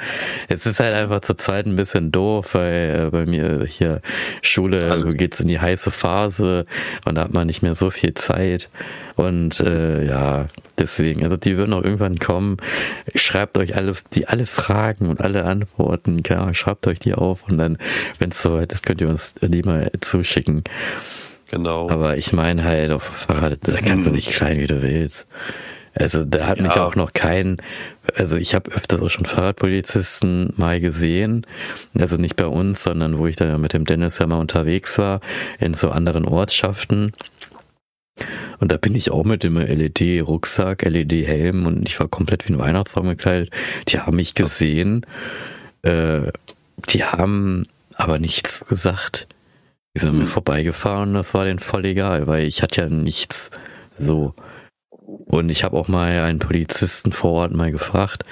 [0.47, 4.01] Es ist halt einfach zur Zeit ein bisschen doof, weil äh, bei mir hier
[4.41, 5.13] Schule also.
[5.13, 6.65] geht's in die heiße Phase
[7.05, 8.69] und da hat man nicht mehr so viel Zeit.
[9.19, 10.47] Und äh, ja,
[10.77, 12.55] deswegen, also die würden auch irgendwann kommen.
[13.15, 17.57] Schreibt euch alle, die alle Fragen und alle Antworten, ja, schreibt euch die auf und
[17.57, 17.77] dann,
[18.19, 20.63] wenn es soweit ist, könnt ihr uns die mal zuschicken.
[21.51, 21.89] Genau.
[21.89, 25.27] Aber ich meine halt, auf Fahrrad, da kannst du nicht klein, wie du willst.
[25.95, 26.63] Also da hat Ja.
[26.63, 27.57] mich auch noch kein,
[28.15, 31.45] also ich habe öfters auch schon Fahrradpolizisten mal gesehen,
[31.99, 35.19] also nicht bei uns, sondern wo ich da mit dem Dennis ja mal unterwegs war,
[35.59, 37.11] in so anderen Ortschaften.
[38.59, 42.59] Und da bin ich auch mit dem LED-Rucksack, LED-Helm und ich war komplett wie ein
[42.59, 43.51] Weihnachtsbaum gekleidet.
[43.87, 45.05] Die haben mich gesehen,
[45.83, 46.31] äh,
[46.89, 49.27] die haben aber nichts gesagt.
[49.95, 50.29] Die sind an mir Hm.
[50.29, 53.51] vorbeigefahren und das war denen voll egal, weil ich hatte ja nichts
[53.97, 54.33] so.
[55.01, 58.23] Und ich habe auch mal einen Polizisten vor Ort mal gefragt,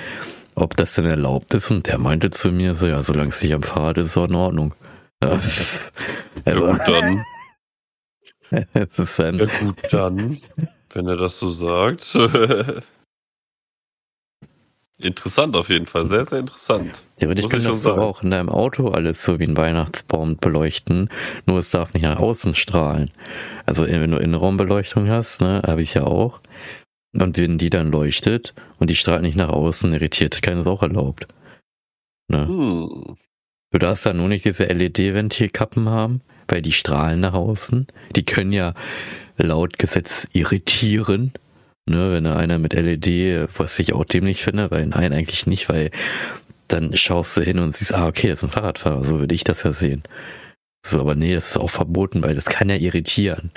[0.55, 3.53] ob das denn erlaubt ist und der meinte zu mir so, ja, solange es nicht
[3.53, 4.73] am Fahrrad ist, ist in Ordnung.
[5.23, 5.39] Ja.
[6.45, 7.23] Also, gut, dann.
[8.73, 10.37] es ist ein, Ja gut, dann.
[10.93, 12.15] Wenn er das so sagt.
[14.99, 16.05] interessant auf jeden Fall.
[16.05, 17.03] Sehr, sehr interessant.
[17.17, 18.01] Theoretisch Muss ich schon du sagen.
[18.01, 21.09] auch in deinem Auto alles so wie ein Weihnachtsbaum beleuchten,
[21.45, 23.11] nur es darf nicht nach außen strahlen.
[23.65, 26.41] Also wenn du Innenraumbeleuchtung hast, ne, habe ich ja auch.
[27.13, 31.27] Und wenn die dann leuchtet und die strahlt nicht nach außen, irritiert, keines auch erlaubt.
[32.29, 32.47] Ne?
[32.47, 33.17] Hm.
[33.71, 37.87] Du darfst da nur nicht diese LED-Ventilkappen haben, weil die strahlen nach außen.
[38.15, 38.73] Die können ja
[39.37, 41.33] laut Gesetz irritieren.
[41.89, 45.69] Ne, wenn da einer mit LED, was ich auch dämlich finde, weil nein, eigentlich nicht,
[45.69, 45.89] weil
[46.67, 49.45] dann schaust du hin und siehst, ah, okay, das ist ein Fahrradfahrer, so würde ich
[49.45, 50.03] das ja sehen.
[50.85, 53.51] So, aber nee, das ist auch verboten, weil das kann ja irritieren.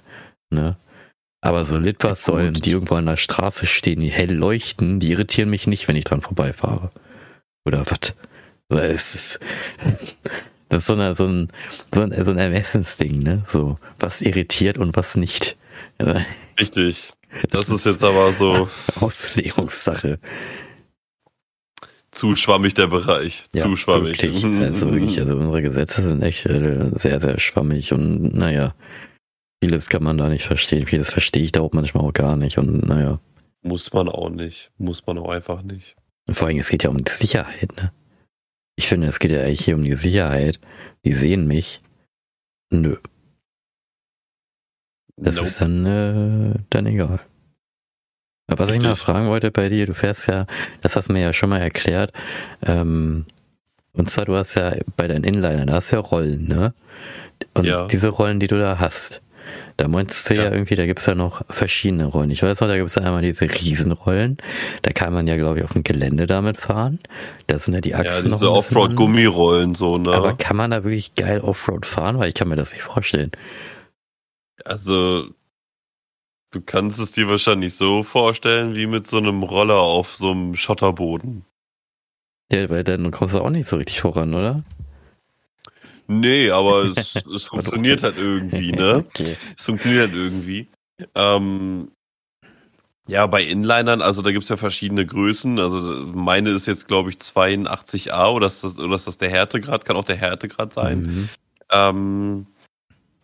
[0.50, 0.76] Ne?
[1.40, 5.66] Aber so Litfaßsäulen, die irgendwo an der Straße stehen, die hell leuchten, die irritieren mich
[5.66, 6.90] nicht, wenn ich dran vorbeifahre.
[7.64, 8.14] Oder was?
[8.68, 9.40] So, es ist,
[10.70, 11.48] das ist so, eine, so, ein,
[11.92, 13.42] so, ein, so ein Ermessensding, ne?
[13.46, 15.58] So, was irritiert und was nicht.
[16.58, 17.12] Richtig.
[17.50, 18.68] Das ist jetzt aber so
[19.00, 20.18] Auslegungssache.
[22.12, 23.44] zu schwammig der Bereich.
[23.52, 24.22] Ja, zu schwammig.
[24.22, 24.44] Wirklich.
[24.44, 28.74] Also wirklich, also unsere Gesetze sind echt äh, sehr, sehr schwammig und naja,
[29.62, 32.58] vieles kann man da nicht verstehen, vieles verstehe ich da auch manchmal auch gar nicht
[32.58, 33.20] und naja.
[33.62, 34.70] Muss man auch nicht.
[34.78, 35.96] Muss man auch einfach nicht.
[36.30, 37.92] Vor allem, es geht ja um die Sicherheit, ne?
[38.80, 40.58] Ich finde, es geht ja eigentlich hier um die Sicherheit.
[41.04, 41.82] Die sehen mich.
[42.70, 42.96] Nö.
[45.18, 45.46] Das Nope.
[45.46, 47.20] ist dann, äh, dann egal.
[48.46, 50.46] Aber was ich mal fragen wollte bei dir, du fährst ja,
[50.80, 52.14] das hast du mir ja schon mal erklärt,
[52.62, 53.26] ähm,
[53.92, 56.72] und zwar du hast ja bei deinen Inlinern, da hast du ja Rollen, ne?
[57.52, 57.86] Und Ja.
[57.86, 59.20] diese Rollen, die du da hast,
[59.80, 60.52] da meinst du ja, Ja.
[60.52, 62.30] irgendwie, da gibt's ja noch verschiedene Rollen.
[62.30, 64.36] Ich weiß noch, da gibt's ja einmal diese Riesenrollen,
[64.82, 66.98] da kann man ja, glaube ich, auf dem Gelände damit fahren.
[67.46, 68.66] Da sind ja die Ja, Achsen noch diese bisschen anders.
[68.66, 70.12] Offroad-Gummirollen so, ne?
[70.12, 72.18] Aber kann man da wirklich geil Offroad fahren?
[72.18, 73.30] Weil ich kann mir das nicht vorstellen.
[74.64, 75.28] Also,
[76.50, 80.56] du kannst es dir wahrscheinlich so vorstellen, wie mit so einem Roller auf so einem
[80.56, 81.44] Schotterboden.
[82.52, 84.62] Ja, weil dann kommst du auch nicht so richtig voran, oder?
[86.10, 89.04] Nee, aber es, es funktioniert halt irgendwie, ne?
[89.08, 89.36] Okay.
[89.56, 90.68] Es funktioniert halt irgendwie.
[91.14, 91.90] Ähm,
[93.06, 95.58] ja, bei Inlinern, also da gibt's ja verschiedene Größen.
[95.58, 95.80] Also
[96.12, 99.84] meine ist jetzt, glaube ich, 82a oder ist das, oder ist das der Härtegrad?
[99.84, 101.00] Kann auch der Härtegrad sein.
[101.00, 101.28] Mhm.
[101.70, 102.46] Ähm,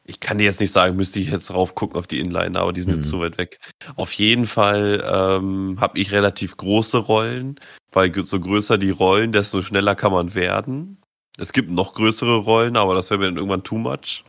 [0.04, 2.72] ich kann dir jetzt nicht sagen, müsste ich jetzt drauf gucken auf die Inliner, aber
[2.72, 2.98] die sind Mhm.
[3.00, 3.58] jetzt so weit weg.
[3.96, 7.58] Auf jeden Fall ähm, habe ich relativ große Rollen,
[7.92, 10.98] weil so größer die Rollen, desto schneller kann man werden.
[11.36, 14.24] Es gibt noch größere Rollen, aber das wäre mir dann irgendwann too much.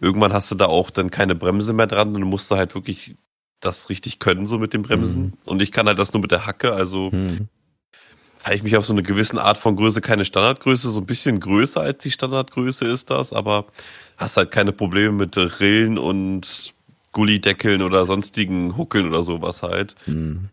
[0.00, 3.16] Irgendwann hast du da auch dann keine Bremse mehr dran, dann musst du halt wirklich
[3.60, 5.22] das richtig können, so mit den Bremsen.
[5.22, 5.32] Mhm.
[5.44, 7.48] Und ich kann halt das nur mit der Hacke, also Mhm.
[8.42, 11.40] habe ich mich auf so eine gewisse Art von Größe, keine Standardgröße, so ein bisschen
[11.40, 13.66] größer als die Standardgröße ist das, aber
[14.16, 16.74] hast halt keine Probleme mit Rillen und
[17.12, 19.94] Gullideckeln oder sonstigen Huckeln oder sowas halt.
[20.06, 20.48] Mhm.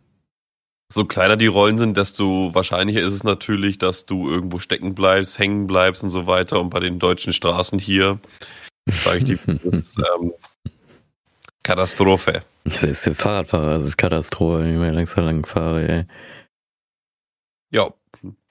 [0.94, 5.38] So kleiner die Rollen sind, desto wahrscheinlicher ist es natürlich, dass du irgendwo stecken bleibst,
[5.38, 6.62] hängen bleibst und so weiter.
[6.62, 8.20] Und bei den deutschen Straßen hier,
[8.90, 10.34] sage ich dir, das ist ähm,
[11.64, 12.40] Katastrophe.
[12.64, 16.06] Das ist der Fahrradfahrer, das ist Katastrophe, wenn ich mal langsam lang fahre, ey.
[17.70, 17.94] Ja,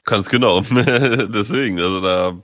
[0.05, 0.61] ganz genau.
[0.71, 2.43] Deswegen, also da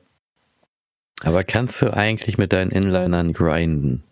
[1.23, 4.03] Aber kannst du eigentlich mit deinen Inlinern grinden?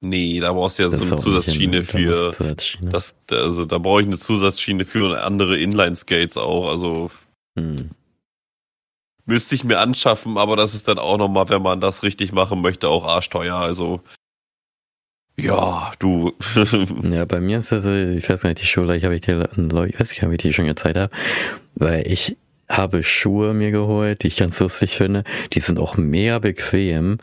[0.00, 2.30] Nee, da brauchst du ja so ist eine Zusatzschiene für.
[2.30, 2.90] Zusatzschiene.
[2.90, 6.68] Das, also da brauche ich eine Zusatzschiene für und andere Inline-Skates auch.
[6.70, 7.10] Also
[7.58, 7.90] Hm.
[9.24, 12.60] müsste ich mir anschaffen, aber das ist dann auch nochmal, wenn man das richtig machen
[12.62, 13.56] möchte, auch arschteuer.
[13.56, 14.00] Also
[15.36, 16.32] ja, du.
[17.02, 19.48] Ja, bei mir ist das, so, ich weiß nicht, die Schuhe, ich habe ich dir,
[19.52, 21.12] ich weiß nicht, ob ich die schon gezeigt habe,
[21.74, 22.36] weil ich
[22.68, 25.24] habe Schuhe mir geholt, die ich ganz lustig finde.
[25.52, 27.18] Die sind auch mega bequem.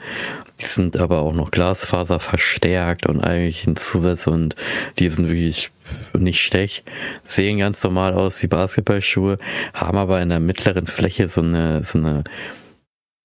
[0.59, 4.55] Die sind aber auch noch Glasfaser verstärkt und eigentlich ein Zusatz und
[4.99, 5.71] die sind wirklich
[6.13, 6.83] nicht schlecht.
[7.23, 9.37] Sehen ganz normal aus, die Basketballschuhe,
[9.73, 12.23] haben aber in der mittleren Fläche so eine, so eine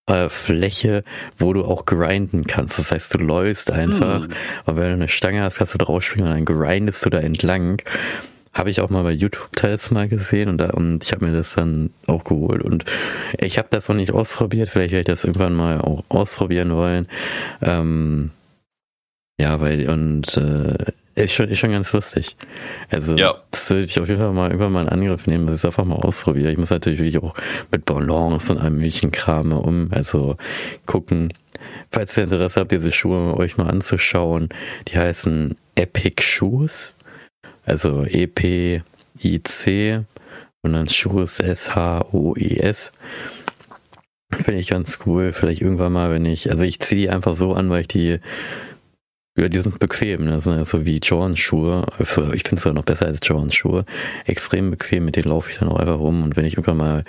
[0.06, 1.04] äh, Fläche,
[1.38, 2.78] wo du auch grinden kannst.
[2.78, 4.30] Das heißt, du läufst einfach hm.
[4.66, 7.80] und wenn du eine Stange hast, kannst du draufspringen und dann grindest du da entlang.
[8.52, 11.32] Habe ich auch mal bei YouTube teils mal gesehen und, da, und ich habe mir
[11.32, 12.62] das dann auch geholt.
[12.62, 12.84] Und
[13.38, 17.06] ich habe das noch nicht ausprobiert, vielleicht werde ich das irgendwann mal auch ausprobieren wollen.
[17.62, 18.30] Ähm,
[19.40, 20.76] ja, weil, und äh,
[21.14, 22.36] ist schon, ist schon ganz lustig.
[22.90, 23.34] Also, ja.
[23.50, 25.64] das würde ich auf jeden Fall mal irgendwann mal in Angriff nehmen, dass ich es
[25.64, 26.50] einfach mal ausprobiere.
[26.50, 27.34] Ich muss natürlich auch
[27.70, 30.36] mit Balance und allem möglichen Kram um, also
[30.86, 31.32] gucken.
[31.90, 34.48] Falls ihr Interesse habt, diese Schuhe euch mal anzuschauen,
[34.88, 36.96] die heißen Epic Shoes.
[37.70, 40.00] Also E-P-I-C
[40.62, 42.92] und dann Shoes S-H-O-E-S.
[44.32, 45.32] Finde ich ganz cool.
[45.32, 48.18] Vielleicht irgendwann mal, wenn ich, also ich ziehe die einfach so an, weil ich die
[49.38, 50.40] ja, die sind bequem, ne?
[50.40, 51.86] So wie Jordan-Schuhe.
[52.00, 53.84] Ich finde es sogar noch besser als Jordan-Schuhe.
[54.26, 56.24] Extrem bequem, mit denen laufe ich dann auch einfach rum.
[56.24, 57.04] Und wenn ich irgendwann mal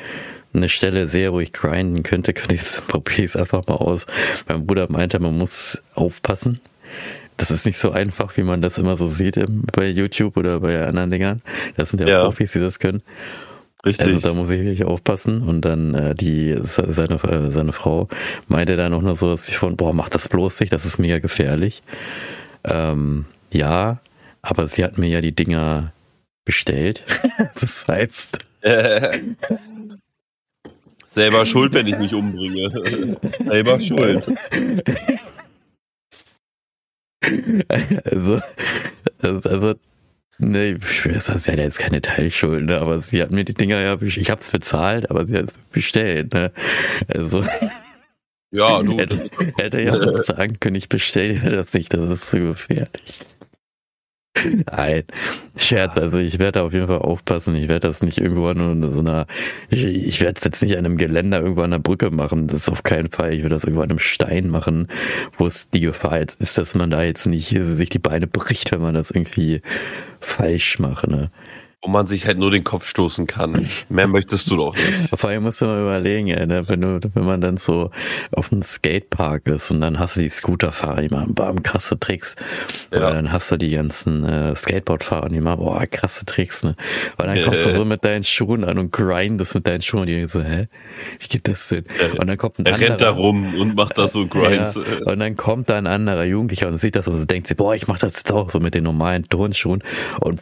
[0.54, 2.56] eine Stelle wo ich grinden könnte, könnte
[2.88, 4.06] probiere ich es einfach mal aus.
[4.48, 6.60] Mein Bruder meinte, man muss aufpassen.
[7.42, 10.86] Das ist nicht so einfach, wie man das immer so sieht bei YouTube oder bei
[10.86, 11.42] anderen Dingern.
[11.76, 12.24] Das sind ja, ja.
[12.26, 13.02] Profis, die das können.
[13.84, 14.06] Richtig.
[14.06, 15.42] Also da muss ich wirklich aufpassen.
[15.42, 18.10] Und dann äh, die seine, äh, seine Frau
[18.48, 21.00] meinte dann auch nur so, dass ich von, boah, mach das bloß nicht, das ist
[21.00, 21.82] mega gefährlich.
[22.64, 24.02] Ähm, ja,
[24.44, 25.94] aber sie hat mir ja die Dinger
[26.46, 27.04] bestellt.
[27.60, 28.38] das heißt.
[31.08, 33.18] Selber schuld, wenn ich mich umbringe.
[33.44, 34.32] Selber schuld.
[38.04, 38.42] Also,
[39.22, 39.76] also
[40.44, 42.80] Nee, ich weiß, sie hat ja jetzt keine Teilschuld, ne?
[42.80, 46.52] aber sie hat mir die Dinger ja, ich hab's bezahlt, aber sie hat bestellt, ne?
[47.14, 47.46] Also.
[48.50, 48.98] Ja, du.
[48.98, 53.20] Hätte, hätte ja auch sagen können, ich bestelle das nicht, das ist zu gefährlich.
[54.72, 55.04] Nein,
[55.58, 57.56] Scherz, also ich werde auf jeden Fall aufpassen.
[57.56, 59.28] Ich werde das nicht irgendwo nur so einer,
[59.70, 62.48] ich, ich werde es jetzt nicht an einem Geländer irgendwo an der Brücke machen.
[62.48, 63.34] Das ist auf keinen Fall.
[63.34, 64.88] Ich werde das irgendwo an einem Stein machen,
[65.38, 68.72] wo es die Gefahr jetzt ist, dass man da jetzt nicht sich die Beine bricht,
[68.72, 69.62] wenn man das irgendwie
[70.22, 71.08] falsch macht.
[71.08, 71.30] Ne?
[71.84, 73.68] Wo man sich halt nur den Kopf stoßen kann.
[73.90, 75.10] Mehr möchtest du doch nicht.
[75.16, 76.70] Vor allem musst du mal überlegen, ey, ne?
[76.70, 77.90] wenn, du, wenn man dann so
[78.32, 82.36] auf einem Skatepark ist und dann hast du die Scooterfahrer, die machen bam, krasse Tricks.
[82.92, 83.14] Oder ja.
[83.14, 86.76] dann hast du die ganzen äh, Skateboardfahrer, die machen, boah, krasse Tricks, ne?
[87.18, 90.08] Und dann kommst du so mit deinen Schuhen an und grindest mit deinen Schuhen und
[90.08, 90.68] die so, hä?
[91.20, 91.86] Wie geht das denn?
[92.20, 92.90] Und dann kommt ein er anderer.
[92.92, 94.76] rennt da rum und macht da so Grinds.
[94.76, 97.74] Ja, und dann kommt da ein anderer Jugendlicher und sieht das und denkt sich, boah,
[97.74, 99.84] ich mach das jetzt auch so mit den normalen Turnschuhen
[100.20, 100.40] und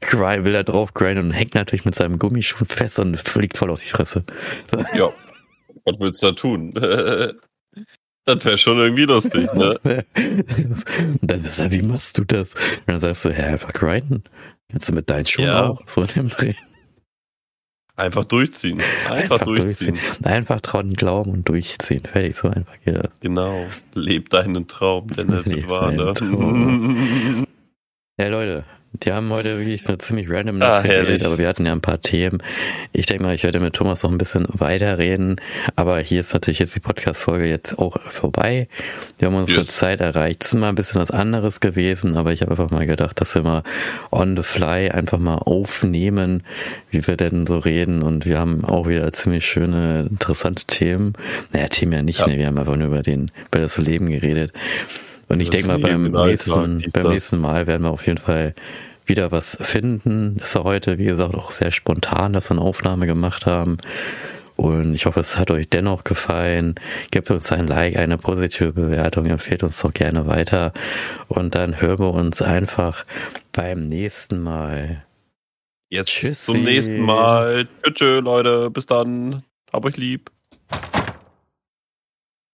[0.00, 3.70] Cry will da drauf grinden und hängt natürlich mit seinem Gummischuh fest und fliegt voll
[3.70, 4.24] auf die Fresse.
[4.70, 4.78] So.
[4.94, 5.12] Ja,
[5.84, 6.74] was willst du da tun?
[8.28, 9.78] Das wäre schon irgendwie lustig, ne?
[11.22, 12.54] dann ist er, wie machst du das?
[12.54, 14.24] Und dann sagst du, ja, einfach grinden.
[14.72, 15.68] Jetzt mit deinen Schuhen ja.
[15.68, 16.54] auch, so in dem Dreh.
[17.94, 18.80] Einfach durchziehen.
[18.80, 19.94] Einfach, einfach durchziehen.
[19.94, 20.26] durchziehen.
[20.26, 22.02] Einfach trauen, glauben und durchziehen.
[22.02, 23.10] Fertig, so einfach geht das.
[23.20, 23.68] Genau.
[23.94, 27.46] Leb deinen Traum, denn das war, ne?
[28.18, 31.72] Ja, Leute, die haben heute wirklich eine ziemlich random ah, geredet, aber wir hatten ja
[31.72, 32.42] ein paar Themen.
[32.92, 35.40] Ich denke mal, ich werde mit Thomas noch ein bisschen weiterreden,
[35.74, 38.68] aber hier ist natürlich jetzt die Podcast-Folge jetzt auch vorbei.
[39.18, 39.68] Wir haben unsere yes.
[39.68, 40.42] Zeit erreicht.
[40.42, 43.34] Es ist mal ein bisschen was anderes gewesen, aber ich habe einfach mal gedacht, dass
[43.34, 43.62] wir mal
[44.10, 46.42] on the fly einfach mal aufnehmen,
[46.90, 51.14] wie wir denn so reden und wir haben auch wieder ziemlich schöne, interessante Themen.
[51.52, 52.26] Naja, Themen ja nicht, ja.
[52.26, 52.38] Ne?
[52.38, 54.52] wir haben einfach nur über den, über das Leben geredet.
[55.28, 58.54] Und ich denke mal, beim nächsten, beim nächsten Mal werden wir auf jeden Fall
[59.06, 60.36] wieder was finden.
[60.42, 63.78] Ist ja heute, wie gesagt, auch sehr spontan, dass wir eine Aufnahme gemacht haben.
[64.56, 66.76] Und ich hoffe, es hat euch dennoch gefallen.
[67.10, 70.72] Gebt uns ein Like, eine positive Bewertung, empfehlt uns doch gerne weiter.
[71.28, 73.04] Und dann hören wir uns einfach
[73.52, 75.04] beim nächsten Mal.
[75.90, 76.52] Jetzt Tschüssi.
[76.52, 77.68] zum nächsten Mal.
[77.92, 78.70] Tschüss, Leute.
[78.70, 79.42] Bis dann.
[79.72, 80.30] Hab euch lieb.